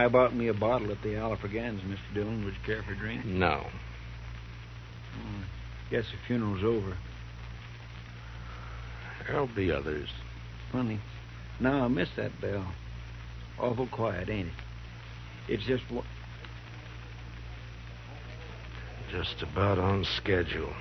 [0.05, 2.13] I bought me a bottle at the Alafragans, Mr.
[2.13, 2.45] Dillon.
[2.45, 3.25] Would you care for a drink?
[3.25, 3.65] No.
[5.91, 6.95] Guess the funeral's over.
[9.27, 10.11] There'll be others.
[10.71, 11.01] Funny.
[11.59, 12.71] Now I miss that bell.
[13.59, 14.55] Awful quiet, ain't it?
[15.49, 15.85] It's just.
[19.11, 20.75] Just about on schedule.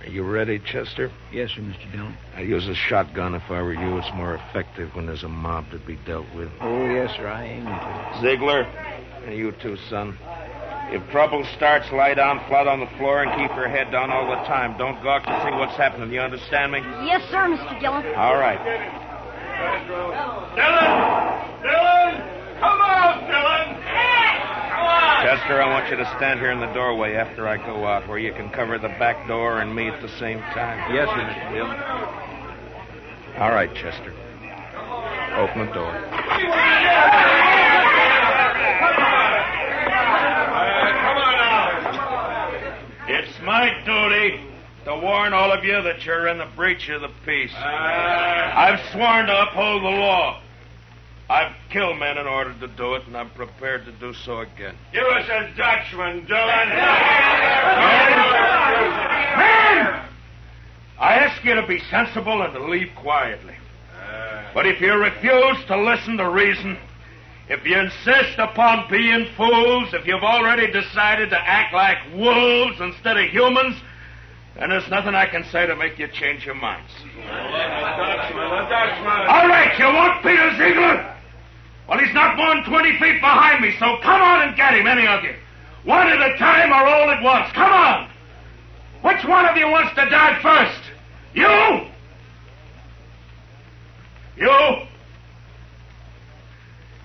[0.00, 1.10] Are you ready, Chester?
[1.30, 1.92] Yes, sir, Mr.
[1.92, 2.16] Dillon.
[2.34, 3.98] I'd use a shotgun if I were you.
[3.98, 6.48] It's more effective when there's a mob to be dealt with.
[6.60, 7.28] Oh, yes, sir.
[7.28, 8.20] I aim to.
[8.22, 8.62] Ziegler,
[9.26, 10.16] and you too, son.
[10.92, 14.26] If trouble starts, lie down flat on the floor and keep your head down all
[14.26, 14.76] the time.
[14.78, 16.10] Don't gawk to see what's happening.
[16.12, 16.78] You understand me?
[17.04, 17.78] Yes, sir, Mr.
[17.78, 18.06] Dillon.
[18.16, 18.58] All right.
[19.86, 20.90] Dillon!
[21.62, 22.12] Dillon!
[22.58, 23.76] Come on, Dillon!
[24.72, 25.09] Come on!
[25.22, 28.18] Chester, I want you to stand here in the doorway after I go out, where
[28.18, 30.94] you can cover the back door and me at the same time.
[30.94, 31.52] Yes, sir, Mr.
[31.52, 31.76] Dillon.
[33.38, 34.14] All right, Chester.
[35.36, 35.94] Open the door.
[40.00, 41.68] Uh, come on now.
[43.08, 44.40] It's my duty
[44.86, 47.52] to warn all of you that you're in the breach of the peace.
[47.54, 47.58] Uh.
[47.60, 50.40] I've sworn to uphold the law.
[51.30, 54.74] I've killed men in order to do it, and I'm prepared to do so again.
[54.92, 56.68] You us a Dutchman, Dillon.
[56.68, 56.76] Men!
[60.98, 63.54] I ask you to be sensible and to leave quietly.
[64.52, 66.76] But if you refuse to listen to reason,
[67.48, 73.16] if you insist upon being fools, if you've already decided to act like wolves instead
[73.16, 73.76] of humans,
[74.56, 76.90] then there's nothing I can say to make you change your minds.
[79.28, 81.18] All right, you want Peter Ziegler?
[81.90, 84.86] Well, he's not more than 20 feet behind me, so come on and get him,
[84.86, 85.34] any of you.
[85.82, 87.50] One at a time or all at once.
[87.52, 88.08] Come on.
[89.02, 90.80] Which one of you wants to die first?
[91.34, 91.88] You?
[94.36, 94.86] You?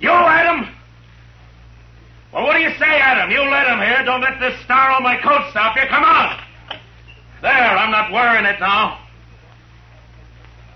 [0.02, 0.70] You, Adam?
[2.32, 3.32] Well, what do you say, Adam?
[3.32, 4.04] You let him here.
[4.06, 5.88] Don't let this star on my coat stop you.
[5.90, 6.40] Come on.
[7.42, 9.00] There, I'm not wearing it now.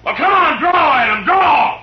[0.03, 1.78] Well, come on, draw, Adam, draw.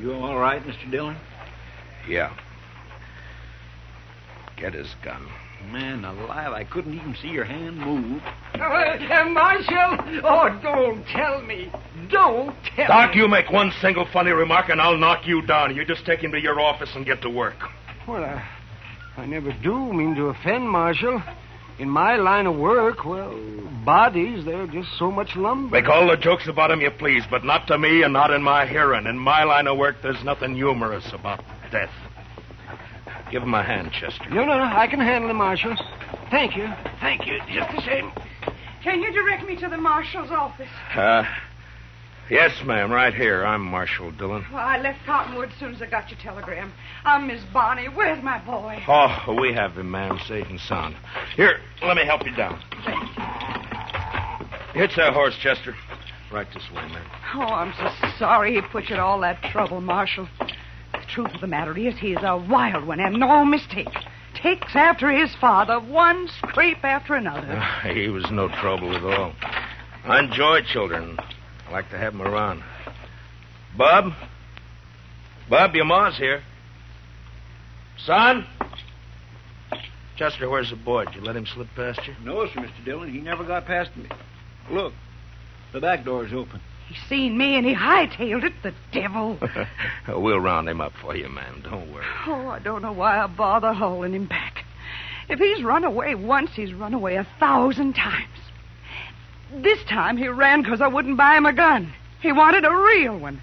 [0.00, 0.90] You all right, Mr.
[0.90, 1.16] Dillon?
[2.08, 2.34] Yeah.
[4.56, 5.26] Get his gun.
[5.72, 8.22] Man alive, I couldn't even see your hand move.
[8.54, 10.22] Uh, Marshal!
[10.24, 11.70] Oh, don't tell me.
[12.08, 13.20] Don't tell Doc, me.
[13.22, 15.74] you make one single funny remark and I'll knock you down.
[15.74, 17.56] You just take him to your office and get to work.
[18.06, 18.48] Well, I,
[19.18, 21.20] I never do mean to offend, Marshal.
[21.80, 23.36] In my line of work, well,
[23.84, 24.44] bodies.
[24.44, 25.80] They're just so much lumber.
[25.80, 28.42] Make all the jokes about him you please, but not to me and not in
[28.44, 29.06] my hearing.
[29.06, 31.90] In my line of work, there's nothing humorous about death.
[33.32, 34.30] Give him a hand, Chester.
[34.30, 34.64] No, no, no.
[34.64, 35.76] I can handle it, Marshal.
[36.30, 36.72] Thank you.
[37.00, 37.40] Thank you.
[37.52, 38.12] Just the same.
[38.84, 40.68] Can you direct me to the marshal's office?
[40.94, 41.24] Uh,
[42.30, 43.44] yes, ma'am, right here.
[43.44, 44.44] I'm Marshal Dillon.
[44.52, 46.72] Well, I left Cottonwood as soon as I got your telegram.
[47.04, 47.86] I'm Miss Bonney.
[47.88, 48.82] Where's my boy?
[48.88, 50.96] Oh, we have him, ma'am, safe and sound.
[51.36, 52.60] Here, let me help you down.
[52.84, 54.80] Thank you.
[54.80, 55.74] Hitch that horse, Chester.
[56.32, 57.06] Right this way, ma'am.
[57.34, 60.28] Oh, I'm so sorry he put you to all that trouble, Marshal.
[60.38, 63.88] The truth of the matter is, he's a wild one, and no mistake.
[64.42, 67.60] Takes after his father, one scrape after another.
[67.92, 69.32] he was no trouble at all.
[70.04, 71.18] I enjoy children.
[71.68, 72.62] I like to have him around.
[73.76, 74.12] Bob?
[75.50, 76.42] Bob, your ma's here.
[78.06, 78.46] Son?
[80.16, 81.04] Chester, where's the boy?
[81.04, 82.14] Did you let him slip past you?
[82.24, 82.84] No, sir, Mr.
[82.84, 83.12] Dillon.
[83.12, 84.08] He never got past me.
[84.70, 84.94] Look,
[85.72, 86.60] the back door's open.
[86.88, 89.38] He seen me and he hightailed it, the devil.
[90.08, 91.60] we'll round him up for you, ma'am.
[91.62, 92.04] Don't worry.
[92.26, 94.64] Oh, I don't know why I bother hauling him back.
[95.28, 98.38] If he's run away once, he's run away a thousand times.
[99.52, 101.92] This time he ran because I wouldn't buy him a gun.
[102.20, 103.40] He wanted a real one.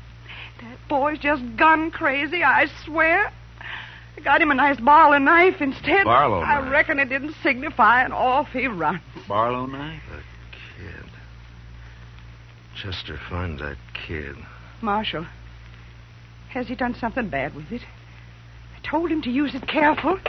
[0.62, 3.32] That boy's just gun crazy, I swear.
[4.18, 6.06] I got him a nice Barlow knife instead.
[6.06, 6.72] Barlow I knife?
[6.72, 9.02] reckon it didn't signify, and off he runs.
[9.28, 10.02] Barlow knife?
[10.12, 10.22] The
[10.84, 11.10] kid.
[12.82, 14.36] Chester, find that kid.
[14.82, 15.26] Marshal,
[16.50, 17.82] has he done something bad with it?
[18.86, 20.20] I told him to use it careful.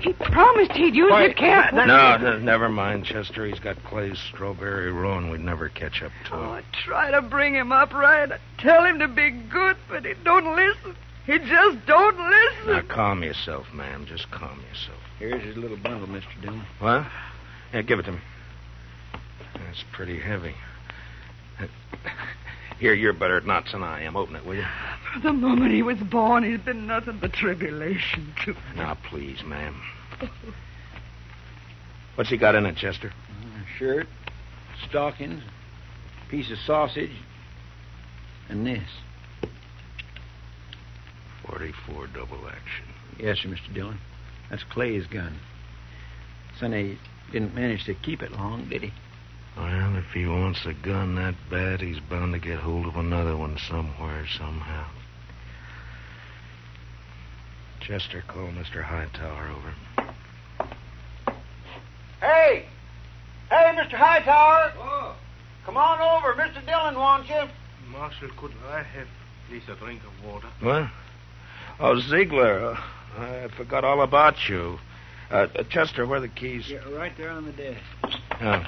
[0.00, 1.78] He promised he'd use Why, it careful.
[1.86, 3.46] No, no, never mind, Chester.
[3.46, 6.42] He's got Clay's strawberry row, and we'd never catch up to Oh.
[6.52, 8.30] I try to bring him up right.
[8.30, 10.96] I tell him to be good, but he don't listen.
[11.26, 12.72] He just don't listen.
[12.72, 14.06] Now, calm yourself, ma'am.
[14.06, 14.98] Just calm yourself.
[15.18, 16.40] Here's his little bundle, Mr.
[16.42, 16.64] Dillon.
[16.80, 17.06] What?
[17.72, 18.18] Yeah, give it to me.
[19.54, 20.54] That's pretty heavy.
[22.82, 24.16] Here, you're better at knots than I am.
[24.16, 24.66] Open it, will you?
[25.12, 28.58] From the moment he was born, he's been nothing but tribulation to me.
[28.74, 29.80] Now, please, ma'am.
[32.16, 33.12] What's he got in it, Chester?
[33.12, 34.08] A shirt,
[34.88, 35.44] stockings,
[36.28, 37.12] piece of sausage,
[38.48, 38.90] and this.
[41.46, 42.86] 44 double action.
[43.16, 43.72] Yes, sir, Mr.
[43.72, 44.00] Dillon.
[44.50, 45.38] That's Clay's gun.
[46.58, 46.98] Sonny
[47.30, 48.92] didn't manage to keep it long, did he?
[49.56, 53.36] Well, if he wants a gun that bad, he's bound to get hold of another
[53.36, 54.86] one somewhere, somehow.
[57.80, 58.82] Chester, call Mr.
[58.82, 59.74] Hightower over.
[62.20, 62.66] Hey!
[63.50, 63.94] Hey, Mr.
[63.94, 64.72] Hightower!
[65.64, 66.34] Come on over.
[66.34, 66.64] Mr.
[66.64, 67.42] Dillon wants you.
[67.90, 69.08] Marshal, could I have
[69.48, 70.48] please a drink of water?
[70.60, 70.88] What?
[71.78, 72.70] Oh, Ziegler.
[72.70, 72.80] Uh,
[73.18, 74.78] I forgot all about you.
[75.30, 76.68] Uh, uh, Chester, where are the keys?
[76.68, 77.80] Yeah, right there on the desk.
[78.40, 78.62] Oh.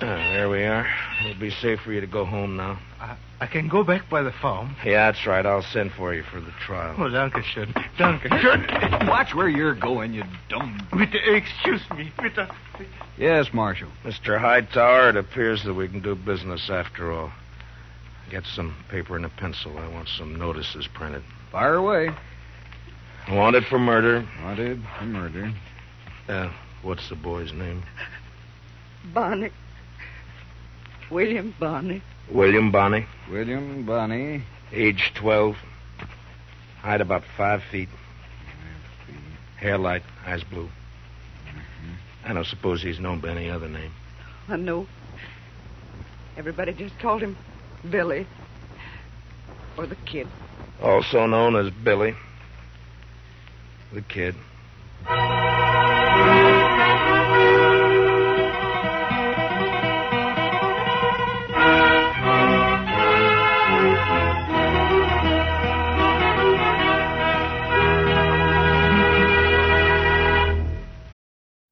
[0.00, 0.86] Ah, there we are.
[1.20, 2.78] It'll be safe for you to go home now.
[2.98, 4.76] I, I can go back by the farm.
[4.84, 5.44] Yeah, that's right.
[5.44, 6.94] I'll send for you for the trial.
[6.98, 7.72] Oh, danke schön.
[7.98, 9.06] Danke schön.
[9.06, 10.80] Watch where you're going, you dumb.
[10.90, 12.10] Bitte, excuse me.
[12.16, 12.48] Bitte.
[13.18, 13.90] Yes, Marshal.
[14.04, 14.40] Mr.
[14.40, 17.30] Hightower, it appears that we can do business after all.
[18.30, 19.76] Get some paper and a pencil.
[19.78, 21.22] I want some notices printed.
[21.52, 22.08] Fire away.
[23.30, 24.26] Wanted for murder.
[24.42, 25.52] Wanted for murder.
[26.26, 26.50] Uh,
[26.82, 27.82] what's the boy's name?
[29.12, 29.50] Bonney.
[31.10, 32.02] William Bonney.
[32.30, 33.06] William Bonney.
[33.30, 34.42] William Bonney.
[34.72, 35.56] Age 12.
[36.80, 37.88] Height about five feet.
[39.56, 40.66] Hair light, eyes blue.
[40.66, 42.30] Mm-hmm.
[42.30, 43.92] I don't suppose he's known by any other name.
[44.48, 44.86] I know.
[46.36, 47.36] Everybody just called him
[47.88, 48.26] Billy.
[49.78, 50.28] Or the kid.
[50.82, 52.14] Also known as Billy.
[53.92, 54.34] The kid.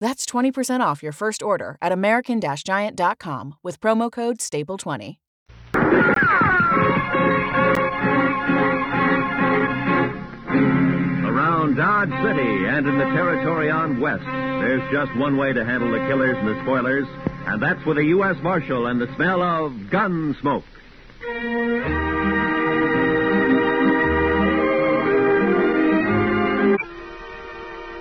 [0.00, 5.16] That's 20% off your first order at American Giant.com with promo code STAPLE20.
[11.26, 15.90] Around Dodge City and in the territory on West, there's just one way to handle
[15.90, 17.06] the killers and the spoilers,
[17.46, 18.36] and that's with a U.S.
[18.42, 20.64] Marshal and the smell of gun smoke.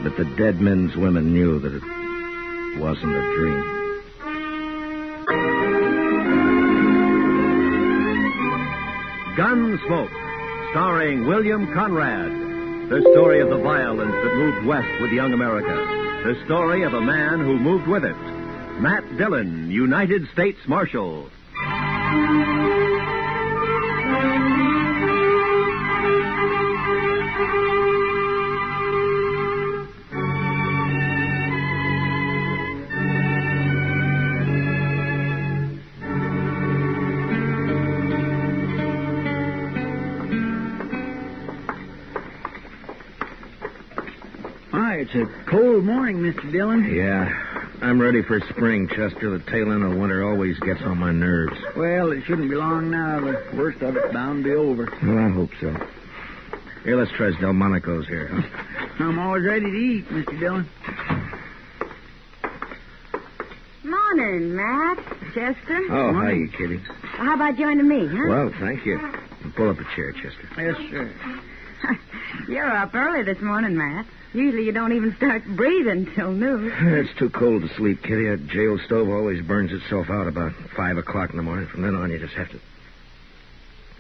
[0.04, 3.84] But the dead men's women knew that it wasn't a dream.
[9.38, 10.12] Gunsmoke,
[10.72, 12.32] starring William Conrad.
[12.90, 15.74] The story of the violence that moved west with young America.
[16.24, 18.18] The story of a man who moved with it.
[18.82, 21.30] Matt Dillon, United States Marshal.
[45.16, 46.52] It's a cold morning, Mr.
[46.52, 46.84] Dillon.
[46.94, 47.30] Yeah,
[47.82, 49.38] I'm ready for spring, Chester.
[49.38, 51.58] The tail end of winter always gets on my nerves.
[51.76, 53.20] Well, it shouldn't be long now.
[53.20, 54.92] The worst of it's bound to be over.
[55.04, 55.76] Well, I hope so.
[56.84, 59.04] Here, let's try Delmonico's here, huh?
[59.04, 60.40] I'm always ready to eat, Mr.
[60.40, 60.70] Dillon.
[63.84, 64.98] Morning, Matt.
[65.34, 65.82] Chester.
[65.92, 66.78] Oh, hi, Kitty.
[67.04, 68.26] How about joining me, huh?
[68.28, 69.00] Well, thank you.
[69.56, 70.48] Pull up a chair, Chester.
[70.58, 71.14] Yes, sir.
[72.48, 74.06] You're up early this morning, Matt.
[74.34, 76.72] Usually you don't even start breathing till noon.
[77.06, 78.30] It's too cold to sleep, Kitty.
[78.30, 81.68] That jail stove always burns itself out about five o'clock in the morning.
[81.68, 82.60] From then on, you just have to.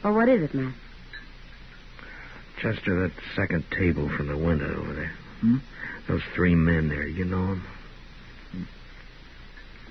[0.04, 0.74] Well, what is it, Matt?
[2.62, 5.14] Chester, that second table from the window over there.
[5.42, 5.58] Hmm?
[6.08, 7.68] Those three men there, you know them?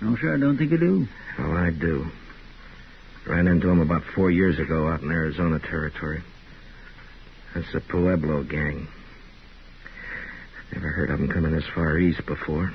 [0.01, 1.07] No, sir, I don't think I do.
[1.39, 2.07] Oh, I do.
[3.27, 6.23] Ran into them about four years ago out in Arizona territory.
[7.55, 8.89] That's the Pueblo gang.
[10.73, 12.73] Never heard of them coming this far east before.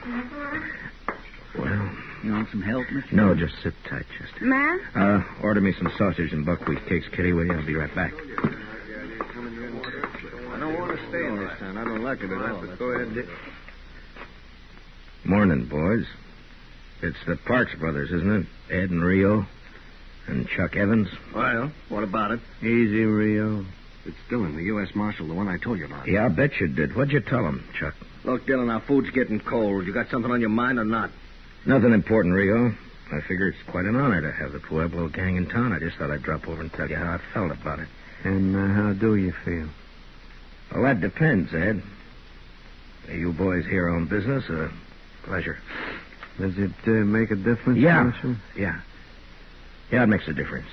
[1.58, 1.90] Well,
[2.24, 3.12] You want some help, Mr.
[3.14, 4.46] no, just sit tight, Chester.
[4.46, 4.80] Matt?
[4.96, 7.54] Uh, order me some sausage and buckwheat cakes, Kitty, will you?
[7.54, 8.14] I'll be right back.
[8.14, 8.20] I
[10.60, 11.78] don't want to stay in this town.
[11.78, 12.62] I don't like it at all.
[12.62, 13.14] But go ahead.
[13.14, 13.26] Dick.
[15.26, 16.06] Morning, boys.
[17.02, 18.46] It's the Parks brothers, isn't it?
[18.74, 19.46] Ed and Rio.
[20.28, 21.08] And Chuck Evans.
[21.34, 22.40] Well, what about it?
[22.62, 23.66] Easy, Rio.
[24.08, 24.96] It's Dillon, the U.S.
[24.96, 26.08] Marshal, the one I told you about.
[26.08, 26.96] Yeah, I bet you did.
[26.96, 27.94] What'd you tell him, Chuck?
[28.24, 29.86] Look, Dillon, our food's getting cold.
[29.86, 31.12] You got something on your mind or not?
[31.66, 32.74] Nothing important, Rio.
[33.12, 35.74] I figure it's quite an honor to have the Pueblo gang in town.
[35.74, 37.88] I just thought I'd drop over and tell you how I felt about it.
[38.24, 39.68] And uh, how do you feel?
[40.74, 41.82] Well, that depends, Ed.
[43.10, 44.72] Are you boys here on business or
[45.24, 45.58] pleasure?
[46.40, 48.04] Does it uh, make a difference, Yeah.
[48.04, 48.36] Marshal?
[48.56, 48.80] Yeah.
[49.92, 50.68] Yeah, it makes a difference.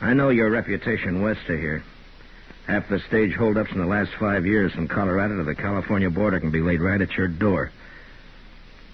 [0.00, 1.82] I know your reputation west of here.
[2.66, 6.40] Half the stage holdups in the last five years from Colorado to the California border
[6.40, 7.70] can be laid right at your door.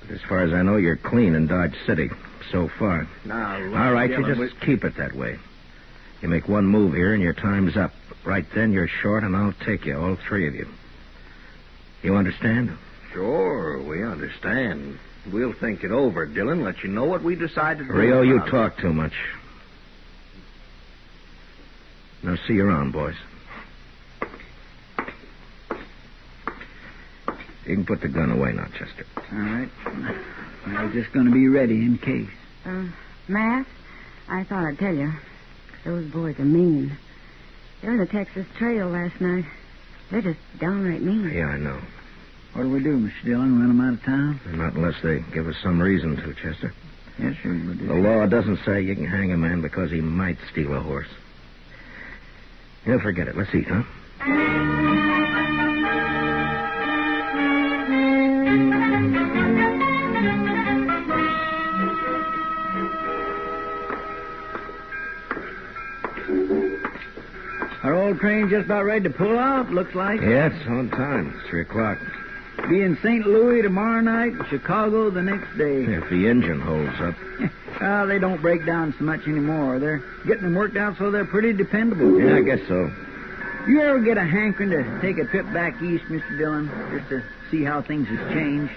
[0.02, 2.10] But as far as I know, you're clean in Dodge City
[2.50, 3.06] so far.
[3.24, 5.38] Now, look, All right, you just keep it that way.
[6.20, 7.92] You make one move here and your time's up.
[8.24, 10.68] Right then, you're short, and I'll take you, all three of you.
[12.02, 12.76] You understand?
[13.12, 14.98] Sure, we understand.
[15.32, 16.64] We'll think it over, Dillon.
[16.64, 17.92] Let you know what we decide to do.
[17.92, 19.12] Rio, you talk too much.
[22.22, 23.14] Now, see you around, boys.
[27.66, 29.06] You can put the gun away now, Chester.
[29.32, 29.68] All right.
[30.66, 32.28] I was just going to be ready in case.
[32.64, 32.84] Uh,
[33.28, 33.66] Matt,
[34.28, 35.12] I thought I'd tell you.
[35.84, 36.96] Those boys are mean.
[37.80, 39.44] They were in the Texas Trail last night.
[40.10, 41.30] They're just downright mean.
[41.30, 41.80] Yeah, I know.
[42.52, 43.24] What do we do, Mr.
[43.24, 43.58] Dillon?
[43.60, 44.40] Run them out of town?
[44.58, 46.74] Not unless they give us some reason to, Chester.
[47.18, 47.54] Yes, sir.
[47.64, 50.80] But The law doesn't say you can hang a man because he might steal a
[50.80, 51.08] horse.
[52.86, 53.36] Yeah, forget it.
[53.36, 53.82] Let's eat, huh?
[67.82, 70.20] Our old train just about ready to pull out, looks like.
[70.20, 71.34] Yeah, it's on time.
[71.38, 71.98] It's three o'clock.
[72.68, 73.26] Be in St.
[73.26, 75.84] Louis tomorrow night, and Chicago the next day.
[75.84, 77.14] If the engine holds up.
[77.82, 79.78] Ah, they don't break down so much anymore.
[79.78, 82.20] They're getting them worked out so they're pretty dependable.
[82.20, 82.92] Yeah, I guess so.
[83.66, 86.36] You ever get a hankering to take a trip back east, Mr.
[86.36, 88.74] Dillon, just to see how things have changed?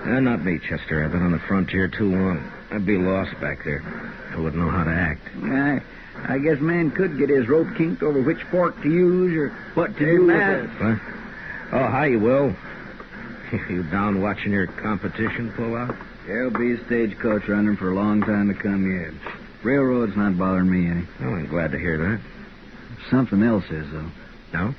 [0.00, 1.04] Uh, not me, Chester.
[1.04, 2.50] I've been on the frontier too long.
[2.70, 3.82] I'd be lost back there.
[4.32, 5.20] I wouldn't know how to act.
[5.42, 5.82] I,
[6.32, 9.88] I guess man could get his rope kinked over which fork to use or what
[9.98, 10.24] to Hey, do.
[10.24, 10.70] With it.
[10.82, 10.98] What?
[11.78, 12.56] Oh, hi, you Will.
[13.68, 15.94] You down watching your competition pull out?
[16.26, 19.12] There'll be a stagecoach running for a long time to come yet.
[19.64, 21.06] Railroad's not bothering me any.
[21.20, 22.20] Well, I'm glad to hear that.
[23.10, 24.10] Something else is, though.
[24.52, 24.74] No?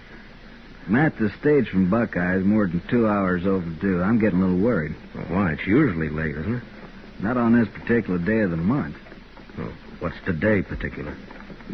[0.88, 4.02] Matt, the stage from Buckeye is more than two hours overdue.
[4.02, 4.96] I'm getting a little worried.
[5.14, 5.52] Well, why?
[5.54, 6.64] It's usually late, isn't it?
[7.22, 8.96] Not on this particular day of the month.
[9.58, 11.16] Well, what's the day particular?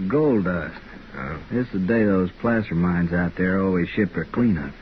[0.08, 0.80] Gold dust.
[1.16, 1.40] Oh.
[1.52, 4.74] Is the day those placer mines out there always ship their cleanup.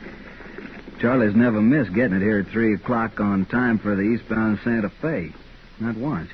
[0.99, 4.89] Charlie's never missed getting it here at 3 o'clock on time for the eastbound Santa
[4.89, 5.31] Fe.
[5.79, 6.29] Not once.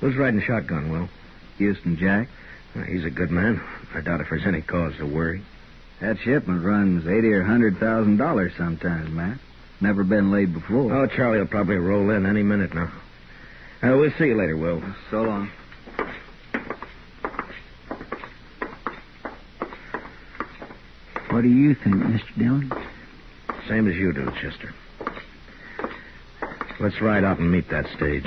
[0.00, 1.08] Who's riding shotgun, Will?
[1.58, 2.28] Houston Jack.
[2.74, 3.60] Well, he's a good man.
[3.94, 5.42] I doubt if there's any cause to worry.
[6.00, 9.38] That shipment runs eighty or hundred thousand dollars sometimes, Matt.
[9.82, 10.92] Never been laid before.
[10.94, 12.90] Oh, Charlie will probably roll in any minute now.
[13.82, 14.82] Uh, we'll see you later, Will.
[15.10, 15.50] So long.
[21.30, 22.38] What do you think, Mr.
[22.38, 22.72] Dillon?
[23.68, 24.74] Same as you do, Chester.
[26.80, 28.26] Let's ride out and meet that stage.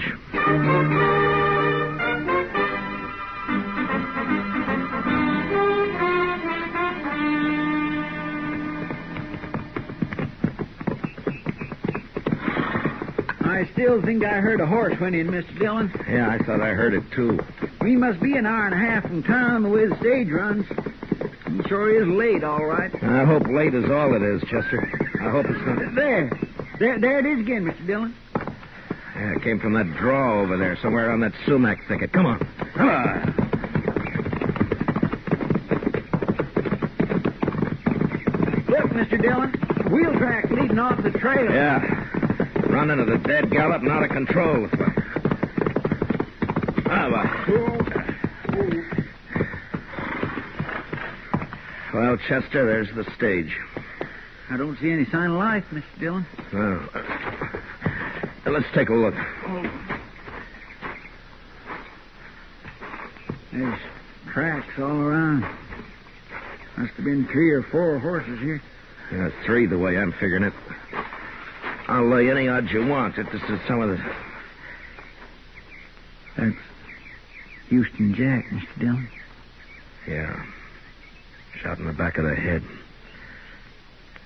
[13.42, 15.58] I still think I heard a horse went in, Mr.
[15.60, 15.92] Dillon.
[16.10, 17.40] Yeah, I thought I heard it too.
[17.82, 20.66] We must be an hour and a half from town the way the stage runs.
[20.68, 22.92] He sure is late, all right.
[23.04, 25.03] I hope late is all it is, Chester.
[25.24, 25.96] I hope it's not.
[25.96, 26.30] There.
[26.80, 27.88] There, there it is again, Mr.
[27.88, 28.14] Dillon.
[29.16, 32.12] Yeah, it came from that draw over there, somewhere on that sumac thicket.
[32.12, 32.40] Come on.
[32.76, 33.30] Come on.
[38.68, 39.22] Look, Mr.
[39.22, 39.52] Dillon.
[39.92, 41.50] Wheel track leading off the trail.
[41.50, 41.80] Yeah.
[42.68, 44.68] Running at a dead gallop and out of control.
[46.88, 47.30] Ah, well.
[51.94, 53.56] Well, Chester, there's the stage.
[54.54, 56.00] I don't see any sign of life, Mr.
[56.00, 56.28] Dillon.
[56.54, 59.16] Well, uh, let's take a look.
[63.52, 63.80] There's
[64.32, 65.42] tracks all around.
[66.78, 68.62] Must have been three or four horses here.
[69.12, 70.54] Yeah, three, the way I'm figuring it.
[71.88, 74.14] I'll lay any odds you want that this is some of the.
[76.38, 76.56] That's
[77.70, 78.80] Houston Jack, Mr.
[78.80, 79.10] Dillon.
[80.08, 80.46] Yeah.
[81.60, 82.62] Shot in the back of the head.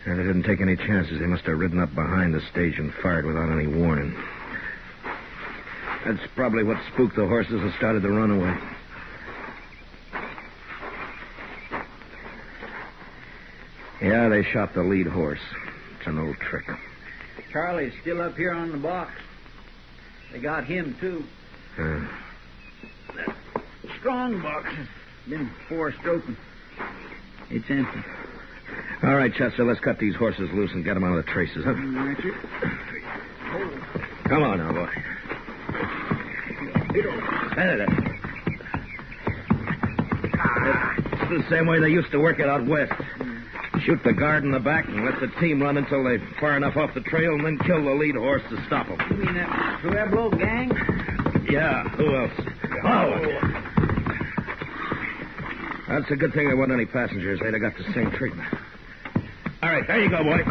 [0.08, 1.20] And they didn't take any chances.
[1.20, 4.16] They must have ridden up behind the stage and fired without any warning.
[6.06, 8.58] That's probably what spooked the horses and started the runaway.
[14.02, 15.42] Yeah, they shot the lead horse.
[15.98, 16.64] It's an old trick.
[17.52, 19.12] Charlie's still up here on the box.
[20.32, 21.24] They got him, too.
[21.78, 22.00] Uh,
[24.00, 24.88] Strong box has
[25.28, 26.38] been forced open.
[27.50, 28.00] It's empty.
[29.04, 31.64] All right, Chester, let's cut these horses loose and get them out of the traces,
[31.64, 31.74] huh?
[31.74, 32.28] Mm, that's.
[34.28, 34.90] Come on now, boy.
[41.30, 42.94] It's the same way they used to work it out west.
[43.86, 46.76] Shoot the guard in the back and let the team run until they're far enough
[46.76, 48.98] off the trail and then kill the lead horse to stop them.
[49.12, 50.72] You mean that Pueblo gang?
[51.50, 52.32] Yeah, who else?
[52.84, 53.14] Oh.
[53.14, 53.67] oh
[55.88, 57.40] That's a good thing there wasn't any passengers.
[57.40, 58.54] They'd have got the same treatment.
[59.64, 60.44] All right, there you go, boy.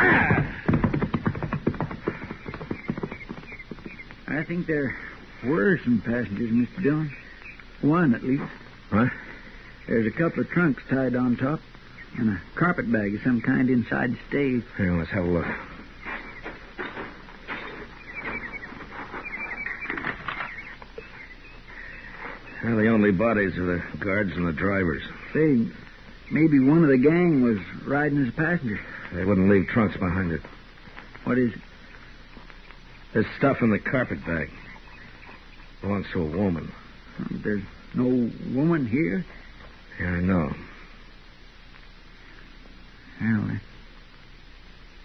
[4.28, 4.97] I think there
[5.45, 6.82] were some passengers, Mr.
[6.82, 7.16] Dillon.
[7.82, 8.45] One, at least.
[8.91, 9.11] What?
[9.87, 11.61] There's a couple of trunks tied on top
[12.16, 14.64] and a carpet bag of some kind inside the stage.
[14.76, 15.47] Here, let's have a look.
[22.64, 25.03] Well, the only bodies are the guards and the drivers.
[25.37, 25.66] Say,
[26.30, 28.80] maybe one of the gang was riding as a passenger.
[29.12, 30.41] They wouldn't leave trunks behind it.
[31.24, 31.61] What is it?
[33.12, 34.49] There's stuff in the carpet bag.
[35.82, 36.72] Belongs to a woman.
[37.18, 37.62] Um, There's
[37.95, 39.26] no woman here?
[40.01, 40.55] Yeah, I know.
[43.20, 43.51] Well,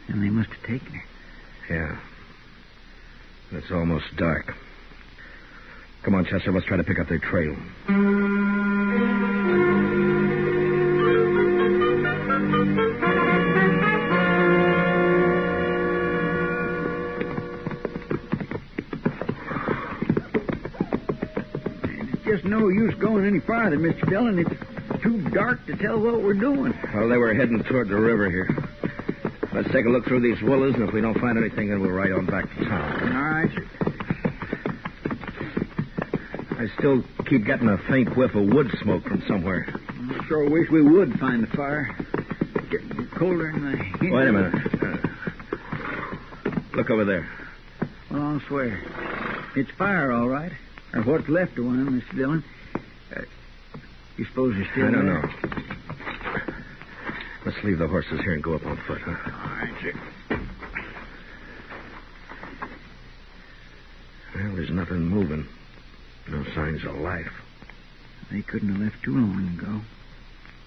[0.08, 1.04] then they must have taken her.
[1.70, 1.98] Yeah.
[3.58, 4.56] It's almost dark.
[6.04, 7.58] Come on, Chester, let's try to pick up their trail.
[22.32, 24.10] Just no use going any farther, Mr.
[24.10, 24.40] Dillon.
[24.40, 26.74] It's too dark to tell what we're doing.
[26.94, 28.48] Well, they were heading toward the river here.
[29.54, 31.92] Let's take a look through these willows, and if we don't find anything, then we'll
[31.92, 33.14] ride on back to town.
[33.14, 33.52] All right.
[36.58, 39.68] I still keep getting a faint whiff of wood smoke from somewhere.
[39.90, 41.94] I sure wish we would find the fire.
[42.70, 43.78] Getting colder than the...
[44.00, 44.14] heat.
[44.14, 44.54] Wait a minute.
[44.82, 44.98] Uh,
[46.78, 47.30] look over there.
[48.10, 48.82] Well, I'll swear.
[49.58, 50.54] It's fire, all right.
[50.94, 52.16] Or what's left of one, Mr.
[52.16, 52.44] Dillon.
[53.16, 53.22] Uh,
[54.18, 55.22] you suppose you're still I don't there?
[55.22, 55.30] know.
[57.46, 59.12] Let's leave the horses here and go up on foot, huh?
[59.12, 59.94] All right, sir.
[64.36, 65.48] Well, there's nothing moving.
[66.30, 67.32] No signs of life.
[68.32, 69.82] They couldn't have left too long ago.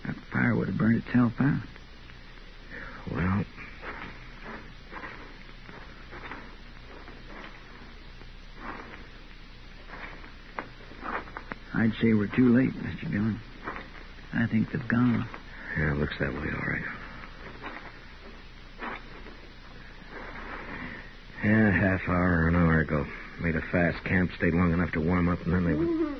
[0.05, 1.62] That fire would have burned itself out.
[3.11, 3.45] Well,
[11.85, 13.11] I'd say we're too late, Mr.
[13.11, 13.39] Dillon.
[14.32, 15.28] I think they've gone.
[15.76, 16.82] yeah, it looks that way, all right.
[21.45, 23.05] Yeah, half hour or an hour ago.
[23.43, 26.18] Made a fast camp, stayed long enough to warm up, and then they went.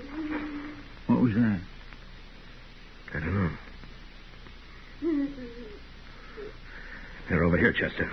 [1.07, 1.61] What was that?
[3.15, 3.51] I don't know.
[7.31, 8.11] They're over here, Chester.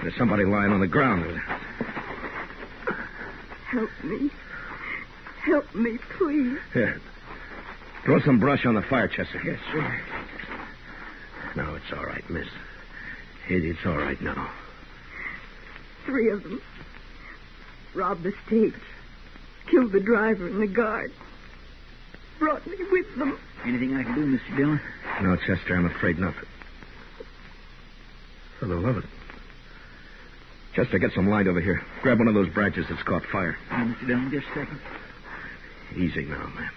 [0.00, 1.38] There's somebody lying on the ground.
[3.70, 4.30] Help me.
[5.54, 6.58] Help me, please.
[6.72, 7.00] Here.
[8.04, 9.40] Throw some brush on the fire, Chester.
[9.44, 10.00] Yes, sir.
[11.54, 12.48] No, it's all right, miss.
[13.48, 14.50] It, it's all right now.
[16.06, 16.60] Three of them.
[17.94, 18.74] Robbed the stage.
[19.70, 21.12] Killed the driver and the guard.
[22.40, 23.38] Brought me with them.
[23.64, 24.56] Anything I can do, Mr.
[24.56, 24.80] Dillon?
[25.22, 26.34] No, Chester, I'm afraid not.
[28.58, 29.10] For the love of it.
[30.74, 31.80] Chester, get some light over here.
[32.02, 33.56] Grab one of those branches that's caught fire.
[33.70, 34.08] Oh, Mr.
[34.08, 34.80] Dillon, just a second.
[35.96, 36.70] Easy now, man.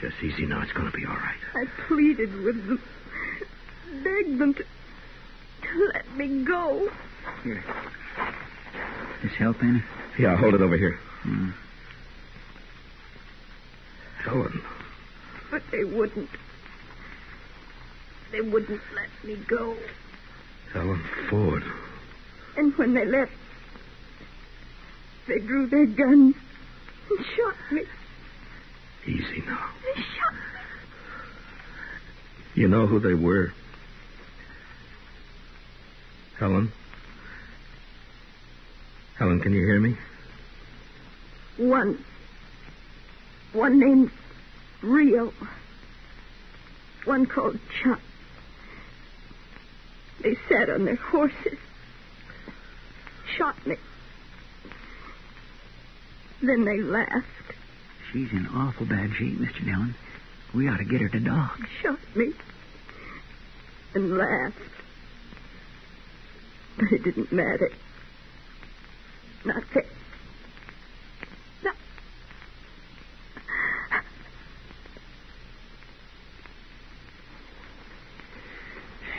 [0.00, 0.62] Just easy now.
[0.62, 1.36] It's going to be all right.
[1.54, 2.82] I pleaded with them.
[4.04, 6.88] Begged them to, to let me go.
[7.42, 7.64] Here.
[9.22, 9.82] This help any?
[10.18, 10.98] Yeah, hold it over here.
[11.22, 11.50] Hmm.
[14.22, 14.62] Helen.
[15.50, 16.30] But they wouldn't.
[18.30, 19.76] They wouldn't let me go.
[20.72, 21.64] Helen Ford.
[22.56, 23.32] And when they left,
[25.26, 26.36] they drew their guns
[27.10, 27.82] and shot me.
[29.06, 29.70] Easy now.
[29.82, 30.40] They shot me.
[32.54, 33.52] You know who they were?
[36.38, 36.72] Helen?
[39.18, 39.96] Helen, can you hear me?
[41.56, 42.04] One.
[43.52, 44.10] One named
[44.82, 45.32] Rio.
[47.04, 48.00] One called Chuck.
[50.22, 51.58] They sat on their horses.
[53.36, 53.76] Shot me.
[56.42, 57.26] Then they laughed.
[58.12, 59.64] She's in awful bad shape, Mr.
[59.64, 59.94] Dillon.
[60.54, 61.58] We ought to get her to doc.
[61.82, 62.32] Shot me.
[63.94, 64.56] And laughed.
[66.78, 67.70] But it didn't matter.
[69.44, 69.86] Not that.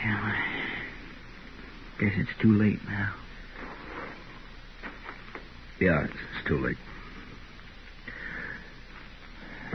[0.04, 3.12] Well, I guess it's too late now.
[5.80, 6.76] Yeah, it's too late.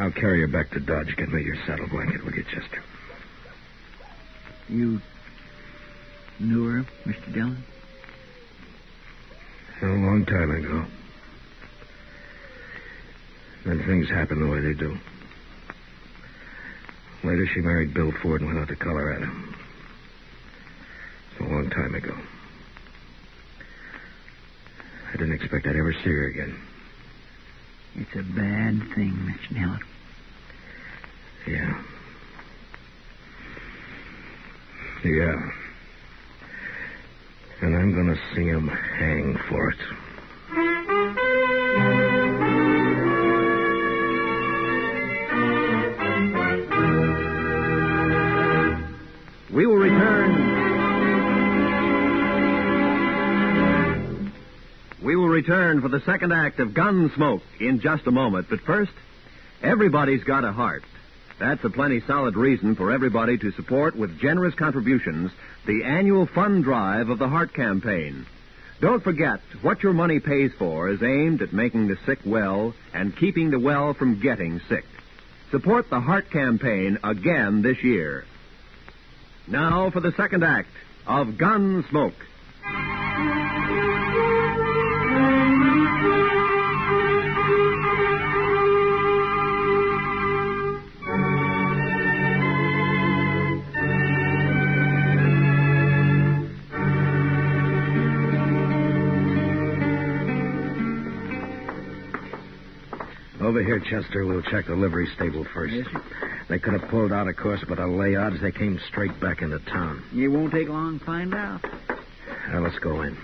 [0.03, 1.15] I'll carry her back to Dodge.
[1.15, 2.83] Get me your saddle blanket, will you, Chester?
[4.67, 4.99] You
[6.41, 7.33] knew her, Mr.
[7.33, 7.63] Dillon?
[9.81, 10.85] A long time ago.
[13.65, 14.97] Then things happen the way they do.
[17.23, 19.31] Later, she married Bill Ford and went out to Colorado.
[21.31, 22.13] It's a long time ago.
[25.07, 26.59] I didn't expect I'd ever see her again.
[27.95, 29.53] It's a bad thing, Mr.
[29.53, 29.79] Dillon.
[31.47, 31.83] Yeah.
[35.03, 35.51] Yeah.
[37.61, 39.79] And I'm going to see him hang for it.
[49.51, 50.53] We will return.
[55.03, 58.47] We will return for the second act of Gunsmoke in just a moment.
[58.49, 58.91] But first,
[59.61, 60.83] everybody's got a heart.
[61.43, 65.29] That's a plenty solid reason for everybody to support with generous contributions
[65.65, 68.25] the annual fund drive of the Heart Campaign.
[68.79, 73.13] Don't forget, what your money pays for is aimed at making the sick well and
[73.13, 74.85] keeping the well from getting sick.
[75.51, 78.23] Support the Heart Campaign again this year.
[79.45, 80.69] Now for the second act
[81.05, 82.13] of Gunsmoke.
[103.61, 105.73] Here, Chester, we'll check the livery stable first.
[105.73, 106.01] Yes, sir.
[106.47, 109.41] They could have pulled out, of course, but I'll lay odds they came straight back
[109.41, 110.03] into town.
[110.15, 111.63] It won't take long to find out.
[112.49, 113.15] Now, let's go in.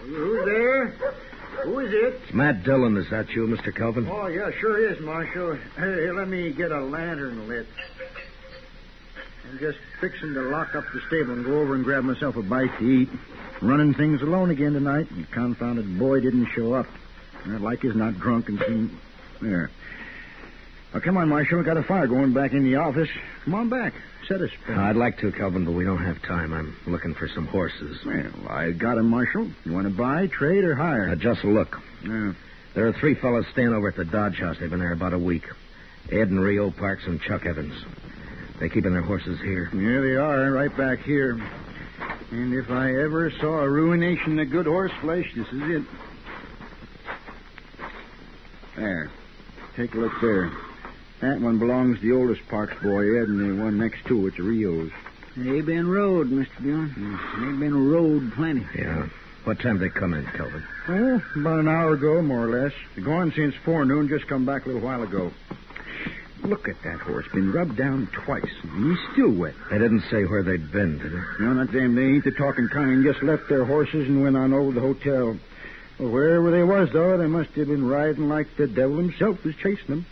[0.00, 0.88] Who's there?
[1.64, 2.20] Who is it?
[2.24, 2.96] It's Matt Dillon.
[2.96, 3.74] Is that you, Mr.
[3.74, 4.08] Kelvin?
[4.10, 5.56] Oh, yeah, sure is, Marshal.
[5.76, 7.66] Hey, let me get a lantern lit.
[9.50, 12.42] I'm just fixing to lock up the stable and go over and grab myself a
[12.42, 13.08] bite to eat.
[13.62, 15.06] Running things alone again tonight.
[15.14, 16.86] The confounded boy didn't show up.
[17.46, 18.98] I'd like he's not drunk and seen.
[19.40, 19.70] There.
[20.92, 21.56] Now, come on, Marshal.
[21.58, 23.08] We've got a fire going back in the office.
[23.44, 23.94] Come on back.
[24.28, 24.50] Set us.
[24.68, 26.52] Uh, I'd like to, Kelvin, but we don't have time.
[26.52, 27.98] I'm looking for some horses.
[28.04, 29.48] Well, I got 'em, Marshal.
[29.64, 31.08] You want to buy, trade, or hire?
[31.08, 31.80] Uh, just look.
[32.04, 32.32] Yeah.
[32.74, 34.56] There are three fellows staying over at the Dodge House.
[34.58, 35.44] They've been there about a week.
[36.10, 37.74] Ed and Rio Parks and Chuck Evans.
[38.58, 39.70] They're keeping their horses here.
[39.72, 41.40] Yeah, they are, right back here.
[42.32, 45.82] And if I ever saw a ruination of good horse flesh, this is it.
[48.74, 49.10] There.
[49.76, 50.50] Take a look there.
[51.20, 54.38] That one belongs to the oldest Parks boy, Ed, and the one next to it's
[54.38, 54.90] a Rio's.
[55.36, 56.62] They been rode, Mr.
[56.62, 57.18] Dillon.
[57.38, 58.66] They been rode plenty.
[58.76, 59.08] Yeah.
[59.44, 60.64] What time did they come in, Kelvin?
[60.88, 62.72] Well, about an hour ago, more or less.
[62.94, 65.32] They're gone since forenoon, just come back a little while ago.
[66.44, 67.26] Look at that horse.
[67.32, 68.42] Been rubbed down twice.
[68.64, 69.54] and He's still wet.
[69.70, 71.44] They didn't say where they'd been, did they?
[71.44, 71.94] No, not them.
[71.94, 73.04] They ain't the talking kind.
[73.04, 75.38] Just left their horses and went on over to the hotel.
[75.98, 79.54] Well, wherever they was, though, they must have been riding like the devil himself was
[79.56, 80.06] chasing them.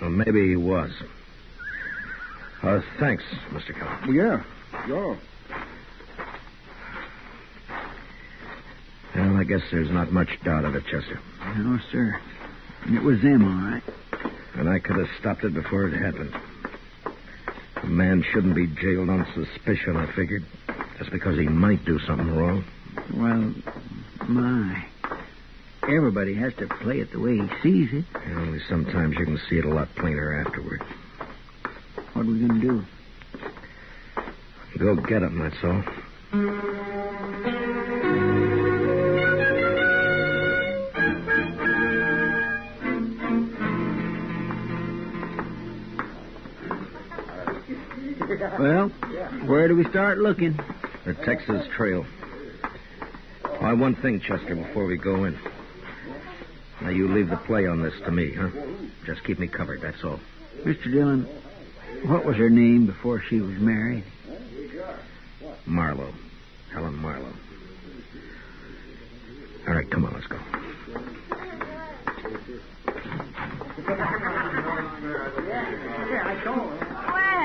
[0.00, 0.90] Well, maybe he was.
[2.62, 3.78] Uh, thanks, Mr.
[3.78, 4.14] Kelvin.
[4.14, 4.42] Yeah.
[4.88, 5.16] Yeah.
[9.14, 11.20] Well, I guess there's not much doubt of it, Chester.
[11.58, 12.18] No, sir.
[12.86, 13.82] It was them, all right.
[14.54, 16.34] And I could have stopped it before it happened.
[17.82, 20.44] A man shouldn't be jailed on suspicion, I figured,
[20.98, 22.64] just because he might do something wrong.
[23.14, 23.54] Well,
[24.28, 24.84] my.
[25.84, 28.04] Everybody has to play it the way he sees it.
[28.36, 30.82] Only sometimes you can see it a lot plainer afterward.
[32.12, 32.84] What are we going to do?
[34.78, 35.82] Go get him, that's all.
[48.30, 48.90] Well,
[49.46, 50.56] where do we start looking?
[51.04, 52.06] The Texas Trail.
[53.58, 55.36] Why, one thing, Chester, before we go in.
[56.80, 58.50] Now, you leave the play on this to me, huh?
[59.04, 60.20] Just keep me covered, that's all.
[60.64, 60.84] Mr.
[60.84, 61.26] Dillon,
[62.06, 64.04] what was her name before she was married?
[65.66, 66.14] Marlowe.
[66.72, 67.34] Helen Marlowe.
[69.66, 70.38] All right, come on, let's go.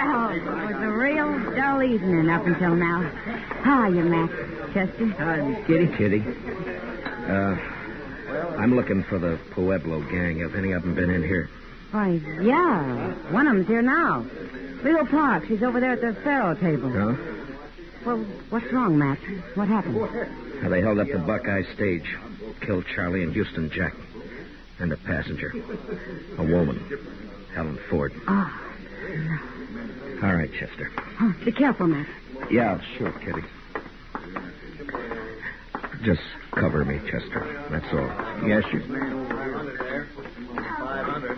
[0.06, 3.02] Well, it was a real dull evening up until now.
[3.64, 4.30] How are you, Matt?
[4.72, 5.08] Chester?
[5.08, 5.88] Hi, Kitty.
[5.98, 6.24] Kitty.
[7.28, 7.58] Uh,
[8.60, 10.42] I'm looking for the Pueblo gang.
[10.42, 11.50] Have any of them been in here?
[11.90, 13.14] Why, yeah.
[13.32, 14.24] One of them's here now.
[14.84, 15.46] Leo Park.
[15.48, 16.92] She's over there at the faro table.
[16.92, 17.16] Huh?
[18.06, 19.18] Well, what's wrong, Matt?
[19.56, 19.96] What happened?
[20.62, 22.16] Now, they held up the Buckeye stage.
[22.62, 23.96] Killed Charlie and Houston Jack.
[24.78, 25.52] And a passenger.
[26.38, 27.00] A woman.
[27.56, 28.14] Helen Ford.
[28.28, 28.62] Ah.
[30.24, 30.92] All right, Chester.
[31.22, 32.08] Oh, be careful, Matt.
[32.52, 33.44] Yeah, sure, Kitty.
[36.04, 37.68] Just cover me, Chester.
[37.70, 38.48] That's all.
[38.48, 38.82] Yes, sir.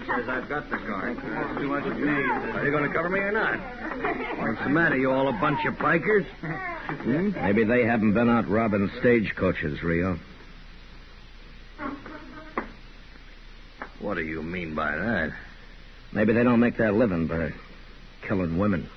[0.08, 1.18] Says I've got the guard.
[1.58, 2.10] Too much of me.
[2.10, 3.60] Are you going to cover me or not?
[4.40, 4.98] What's the matter?
[4.98, 6.26] You all a bunch of pikers?
[6.26, 7.32] Hmm?
[7.32, 10.18] Maybe they haven't been out robbing stagecoaches, Rio.
[14.00, 15.34] What do you mean by that?
[16.18, 17.54] Maybe they don't make their living by
[18.28, 18.90] killing women.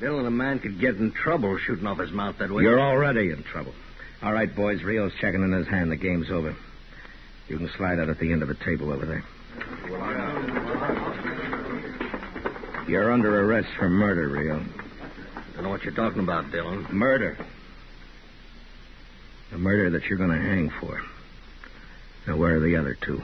[0.00, 2.62] Bill and a man could get in trouble shooting off his mouth that way.
[2.62, 3.74] You're already in trouble.
[4.22, 4.82] All right, boys.
[4.82, 5.92] Rio's checking in his hand.
[5.92, 6.56] The game's over.
[7.48, 9.22] You can slide out at the end of the table over there.
[12.88, 14.64] You're under arrest for murder, Rio.
[15.54, 16.86] Don't know what you're talking about, Dillon.
[16.90, 17.36] Murder.
[19.52, 20.98] The murder that you're going to hang for.
[22.26, 23.22] Now, where are the other two?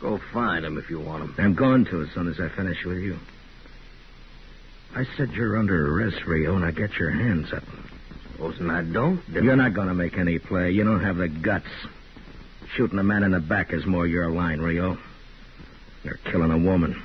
[0.00, 1.34] Go find him if you want him.
[1.38, 3.18] I'm going to as soon as I finish with you.
[4.94, 6.56] I said you're under arrest, Rio.
[6.58, 7.62] Now get your hands up.
[8.32, 9.24] Supposing I don't?
[9.26, 9.44] Dillon?
[9.44, 10.70] You're not going to make any play.
[10.70, 11.66] You don't have the guts.
[12.74, 14.98] Shooting a man in the back is more your line, Rio.
[16.04, 17.02] You're killing a woman.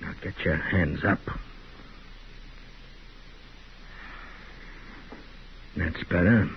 [0.00, 1.18] Now get your hands up.
[5.76, 6.48] That's better.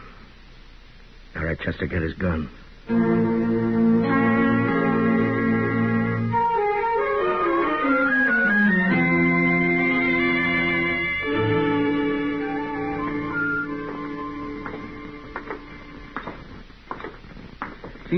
[1.35, 2.49] All right, Chester, get his gun.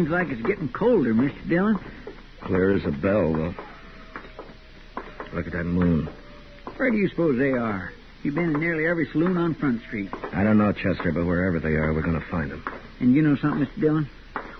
[0.09, 1.47] Seems like it's getting colder, Mr.
[1.47, 1.77] Dillon.
[2.41, 3.53] Clear as a bell, though.
[5.33, 6.09] Look at that moon.
[6.77, 7.93] Where do you suppose they are?
[8.23, 10.09] You've been in nearly every saloon on Front Street.
[10.33, 12.63] I don't know, Chester, but wherever they are, we're going to find them.
[12.99, 13.81] And you know something, Mr.
[13.81, 14.09] Dillon?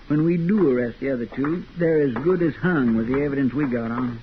[0.06, 3.52] When we do arrest the other two, they're as good as hung with the evidence
[3.52, 4.22] we got on them.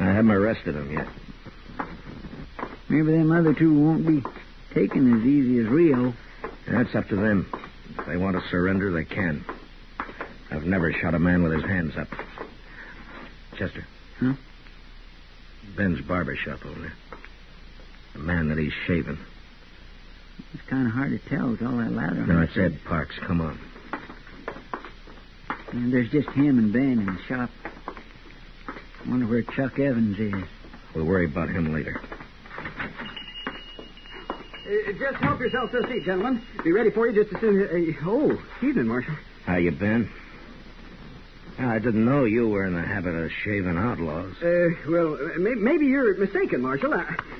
[0.00, 1.06] I haven't arrested them yet.
[2.88, 4.24] Maybe them other two won't be
[4.74, 6.14] taken as easy as Rio.
[6.66, 7.48] That's up to them.
[7.96, 9.44] If they want to surrender, they can.
[10.54, 12.06] I've never shot a man with his hands up.
[13.58, 13.84] Chester.
[14.20, 14.34] Huh?
[15.76, 16.92] Ben's barber shop over there.
[18.12, 19.18] The man that he's shaving.
[20.52, 22.20] It's kind of hard to tell with all that lather.
[22.22, 23.16] on No, his it's Ed Parks.
[23.26, 23.58] Come on.
[25.72, 27.50] And there's just him and Ben in the shop.
[28.68, 30.34] I wonder where Chuck Evans is.
[30.94, 32.00] We'll worry about him later.
[34.66, 36.40] Uh, just help yourself to a seat, gentlemen.
[36.62, 37.70] Be ready for you just as soon as.
[37.70, 39.16] Uh, oh, evening, Marshal.
[39.46, 40.08] How you been?
[41.58, 44.34] I didn't know you were in the habit of shaving outlaws.
[44.42, 46.92] Uh, well, may- maybe you're mistaken, Marshal.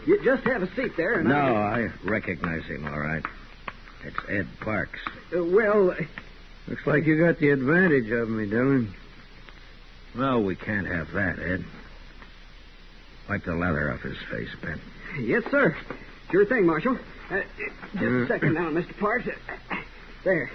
[0.07, 1.81] You just have a seat there, and No, I...
[1.81, 3.25] I recognize him, all right.
[4.05, 5.01] It's Ed Parks.
[5.37, 5.97] Uh, well, uh,
[6.69, 8.95] Looks like you got the advantage of me, Dillon.
[10.17, 11.65] Well, we can't have that, Ed.
[13.29, 14.81] Wipe the leather off his face, Ben.
[15.19, 15.77] yes, sir.
[16.31, 16.99] Sure thing, Marshal.
[17.31, 17.41] Uh,
[17.95, 18.97] just a second now, Mr.
[18.99, 19.27] Parks.
[19.27, 19.77] Uh,
[20.23, 20.51] There.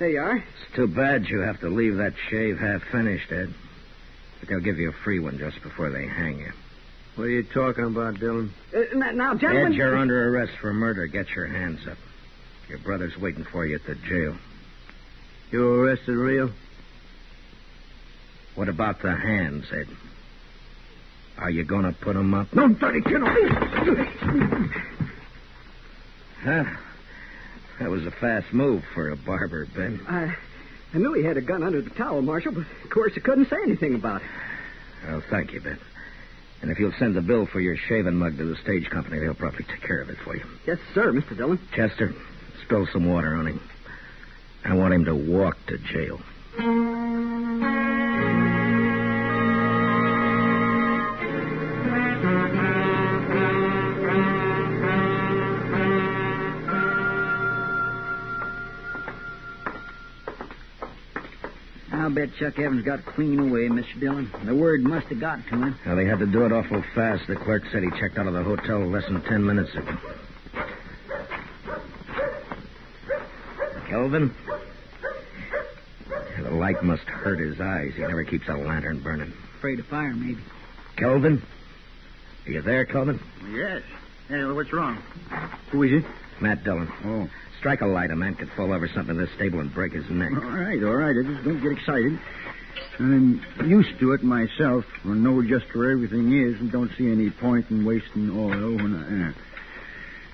[0.00, 0.36] There you are.
[0.38, 3.52] It's too bad you have to leave that shave half finished, Ed.
[4.40, 6.52] But they'll give you a free one just before they hang you.
[7.16, 8.50] What are you talking about, Dillon?
[8.74, 9.74] Uh, now, now, gentlemen...
[9.74, 11.06] Ed, you're under arrest for murder.
[11.06, 11.98] Get your hands up.
[12.66, 14.38] Your brother's waiting for you at the jail.
[15.50, 16.50] You arrested Rio?
[18.54, 19.88] What about the hands, Ed?
[21.36, 22.54] Are you going to put them up?
[22.54, 23.20] No, dirty kid.
[26.42, 26.64] Huh?
[27.80, 30.00] That was a fast move for a barber, Ben.
[30.06, 30.36] I,
[30.94, 33.48] I knew he had a gun under the towel, Marshal, but of course I couldn't
[33.48, 34.28] say anything about it.
[35.08, 35.78] Well, thank you, Ben.
[36.60, 39.32] And if you'll send the bill for your shaving mug to the stage company, they'll
[39.32, 40.44] probably take care of it for you.
[40.66, 41.34] Yes, sir, Mr.
[41.34, 41.58] Dillon.
[41.74, 42.14] Chester,
[42.62, 43.60] spill some water on him.
[44.62, 46.20] I want him to walk to jail.
[62.10, 64.00] I'll bet Chuck Evans got clean away, Mr.
[64.00, 64.28] Dillon.
[64.44, 65.78] The word must have got to him.
[65.86, 67.28] Well, they had to do it awful fast.
[67.28, 69.96] The clerk said he checked out of the hotel less than ten minutes ago.
[73.88, 74.34] Kelvin?
[76.42, 77.92] The light must hurt his eyes.
[77.94, 79.32] He never keeps a lantern burning.
[79.58, 80.42] Afraid of fire, maybe.
[80.96, 81.40] Kelvin?
[82.44, 83.20] Are you there, Kelvin?
[83.52, 83.82] Yes.
[84.26, 85.00] Hey, what's wrong?
[85.70, 86.10] Who is it?
[86.40, 86.90] Matt Dillon.
[87.04, 87.30] Oh.
[87.60, 88.10] Strike a light.
[88.10, 90.32] A man could fall over something in this stable and break his neck.
[90.32, 91.14] All right, all right.
[91.14, 92.18] I just don't get excited.
[92.98, 94.86] I'm used to it myself.
[95.04, 98.94] I know just where everything is and don't see any point in wasting oil when
[98.96, 99.28] I.
[99.28, 99.32] Uh.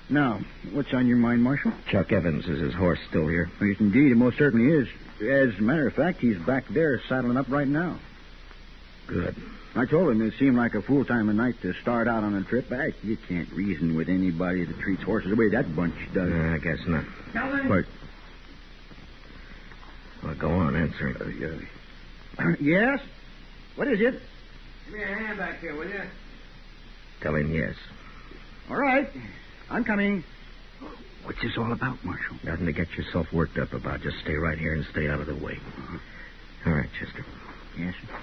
[0.09, 0.39] Now,
[0.71, 1.73] what's on your mind, Marshal?
[1.91, 3.51] Chuck Evans, is his horse still here?
[3.61, 4.13] Yes, indeed.
[4.13, 4.87] It most certainly is.
[5.19, 7.99] As a matter of fact, he's back there saddling up right now.
[9.07, 9.35] Good.
[9.75, 12.35] I told him it seemed like a fool time of night to start out on
[12.35, 12.93] a trip back.
[13.03, 16.31] You can't reason with anybody that treats horses the way that bunch does.
[16.31, 17.05] Uh, I guess not.
[17.69, 17.85] What?
[20.23, 21.63] Well, go on, answer.
[22.39, 22.99] Uh, yes?
[23.75, 24.19] What is it?
[24.85, 26.01] Give me a hand back here, will you?
[27.21, 27.75] Tell him yes.
[28.69, 29.07] All right.
[29.69, 30.23] I'm coming.
[31.23, 32.37] What's this all about, Marshal?
[32.43, 34.01] Nothing to get yourself worked up about.
[34.01, 35.59] Just stay right here and stay out of the way.
[36.65, 37.25] All right, Chester.
[37.77, 38.17] Yes, sir.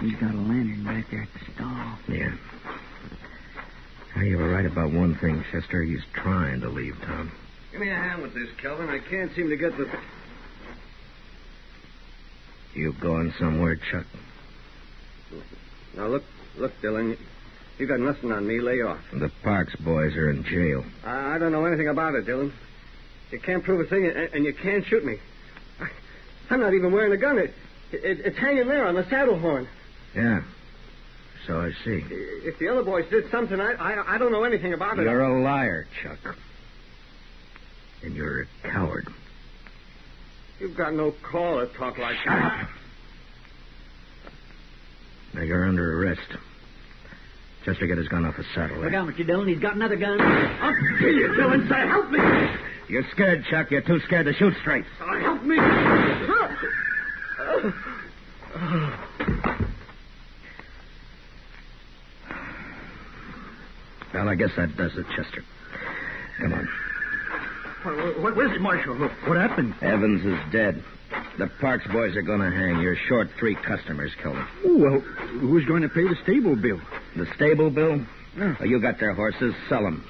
[0.00, 1.98] He's got a lantern back there at the stall.
[2.08, 2.32] Yeah.
[4.16, 5.82] Now, you were right about one thing, Chester.
[5.82, 7.30] He's trying to leave town.
[7.70, 8.88] Give me a hand with this, Kelvin.
[8.88, 9.88] I can't seem to get the.
[12.74, 14.06] You going somewhere, Chuck?
[15.96, 16.24] Now look,
[16.56, 17.16] look, Dillon.
[17.78, 18.60] You got nothing on me.
[18.60, 19.00] Lay off.
[19.12, 20.84] The Parks boys are in jail.
[21.04, 22.52] I, I don't know anything about it, Dillon.
[23.30, 25.18] You can't prove a thing, and, and you can't shoot me.
[25.78, 25.88] I,
[26.48, 27.38] I'm not even wearing a gun.
[27.38, 27.54] It,
[27.92, 29.68] it, it's hanging there on the saddle horn.
[30.14, 30.42] Yeah.
[31.46, 32.04] So I see.
[32.10, 35.02] If the other boys did something, I, I, I don't know anything about it.
[35.02, 36.36] You're a liar, Chuck.
[38.02, 39.08] And you're a coward.
[40.58, 42.68] You've got no call to talk like that.
[45.34, 46.20] Now you're under arrest.
[47.64, 48.78] Chester, get his gun off his saddle.
[48.78, 49.26] Look out, Mr.
[49.26, 49.48] Dillon.
[49.48, 50.20] He's got another gun.
[50.20, 51.68] I'll kill you, Dillon.
[51.68, 52.18] Say, help me.
[52.88, 53.70] You're scared, Chuck.
[53.70, 54.84] You're too scared to shoot straight.
[55.00, 55.56] Uh, help me.
[64.12, 65.44] Well, I guess that does it, Chester.
[66.40, 66.68] Come on.
[68.22, 68.94] What, what is it, Marshal?
[68.96, 69.74] What happened?
[69.80, 70.82] Evans is dead.
[71.38, 72.80] The Parks boys are going to hang.
[72.80, 74.48] You're short three customers, killed him.
[74.80, 76.80] Well, who's going to pay the stable bill?
[77.16, 78.04] The stable bill?
[78.36, 78.56] Yeah.
[78.60, 79.54] Oh, you got their horses.
[79.68, 80.04] Sell them.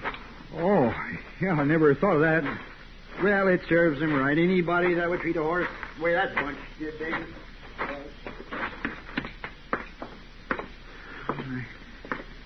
[0.57, 0.95] Oh,
[1.41, 2.43] yeah, I never thought of that.
[3.23, 4.37] Well, it serves them right.
[4.37, 7.27] Anybody that would treat a horse the way that bunch did, David.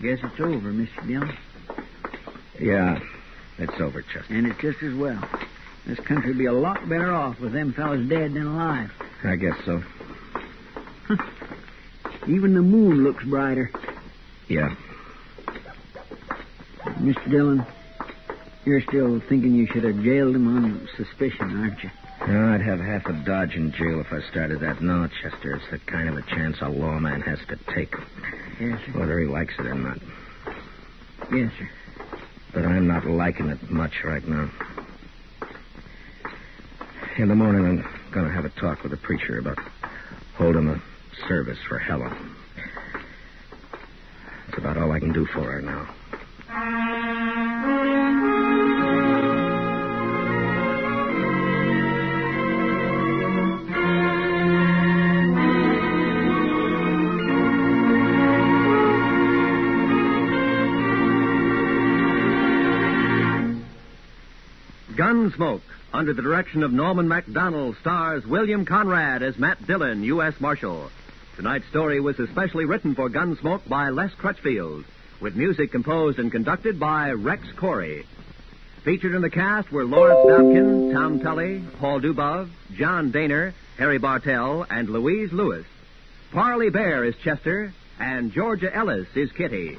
[0.02, 1.06] Guess it's over, Mr.
[1.06, 1.36] Dillon.
[2.60, 3.00] Yeah,
[3.58, 4.26] it's over, Chester.
[4.34, 5.22] And it's just as well.
[5.86, 8.90] This country'd be a lot better off with them fellas dead than alive.
[9.22, 9.82] I guess so.
[12.26, 13.70] Even the moon looks brighter.
[14.48, 14.74] Yeah.
[16.84, 17.30] Mr.
[17.30, 17.66] Dillon,
[18.64, 21.90] you're still thinking you should have jailed him on suspicion, aren't you?
[22.26, 24.80] No, I'd have half a Dodge in jail if I started that.
[24.80, 27.94] No, Chester, it's the kind of a chance a lawman has to take.
[28.58, 28.98] Yes, sir.
[28.98, 29.98] Whether he likes it or not.
[31.30, 31.68] Yes, sir.
[32.54, 34.48] But I'm not liking it much right now.
[37.18, 39.58] In the morning, I'm going to have a talk with the preacher about
[40.36, 40.80] holding a
[41.26, 42.36] service for Helen.
[44.46, 46.93] That's about all I can do for her now.
[65.24, 70.34] Gunsmoke, under the direction of Norman Macdonnell, stars William Conrad as Matt Dillon, U.S.
[70.38, 70.90] Marshal.
[71.36, 74.84] Tonight's story was especially written for Gunsmoke by Les Crutchfield,
[75.22, 78.04] with music composed and conducted by Rex Koury.
[78.82, 84.66] Featured in the cast were Lawrence Dobkin, Tom Tully, Paul Dubov, John Dehner, Harry Bartell,
[84.68, 85.64] and Louise Lewis.
[86.32, 89.78] Parley Baer is Chester, and Georgia Ellis is Kitty.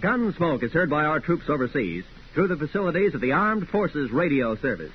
[0.00, 2.04] Gunsmoke is heard by our troops overseas
[2.36, 4.92] through the facilities of the Armed Forces Radio Service.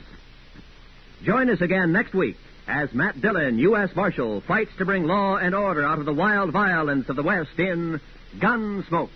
[1.24, 2.38] Join us again next week
[2.68, 3.96] as Matt Dillon, U.S.
[3.96, 7.58] Marshal, fights to bring law and order out of the wild violence of the West
[7.58, 8.00] in
[8.38, 9.10] Gunsmoke.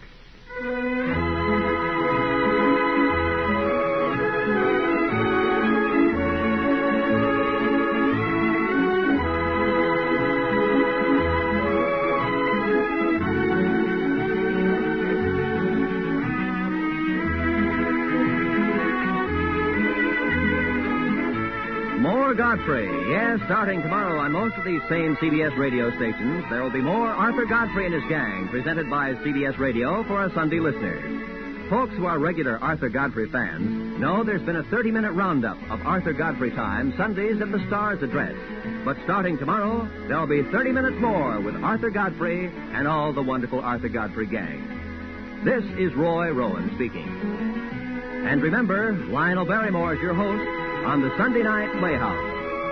[23.35, 27.09] Yes, starting tomorrow on most of these same CBS radio stations, there will be more
[27.09, 31.69] Arthur Godfrey and his gang presented by CBS Radio for our Sunday listeners.
[31.69, 35.85] Folks who are regular Arthur Godfrey fans know there's been a 30 minute roundup of
[35.85, 38.35] Arthur Godfrey time Sundays at the Star's address.
[38.85, 43.59] But starting tomorrow, there'll be 30 minutes more with Arthur Godfrey and all the wonderful
[43.59, 45.43] Arthur Godfrey gang.
[45.43, 47.09] This is Roy Rowan speaking.
[48.27, 50.47] And remember, Lionel Barrymore is your host
[50.87, 52.34] on the Sunday Night Playhouse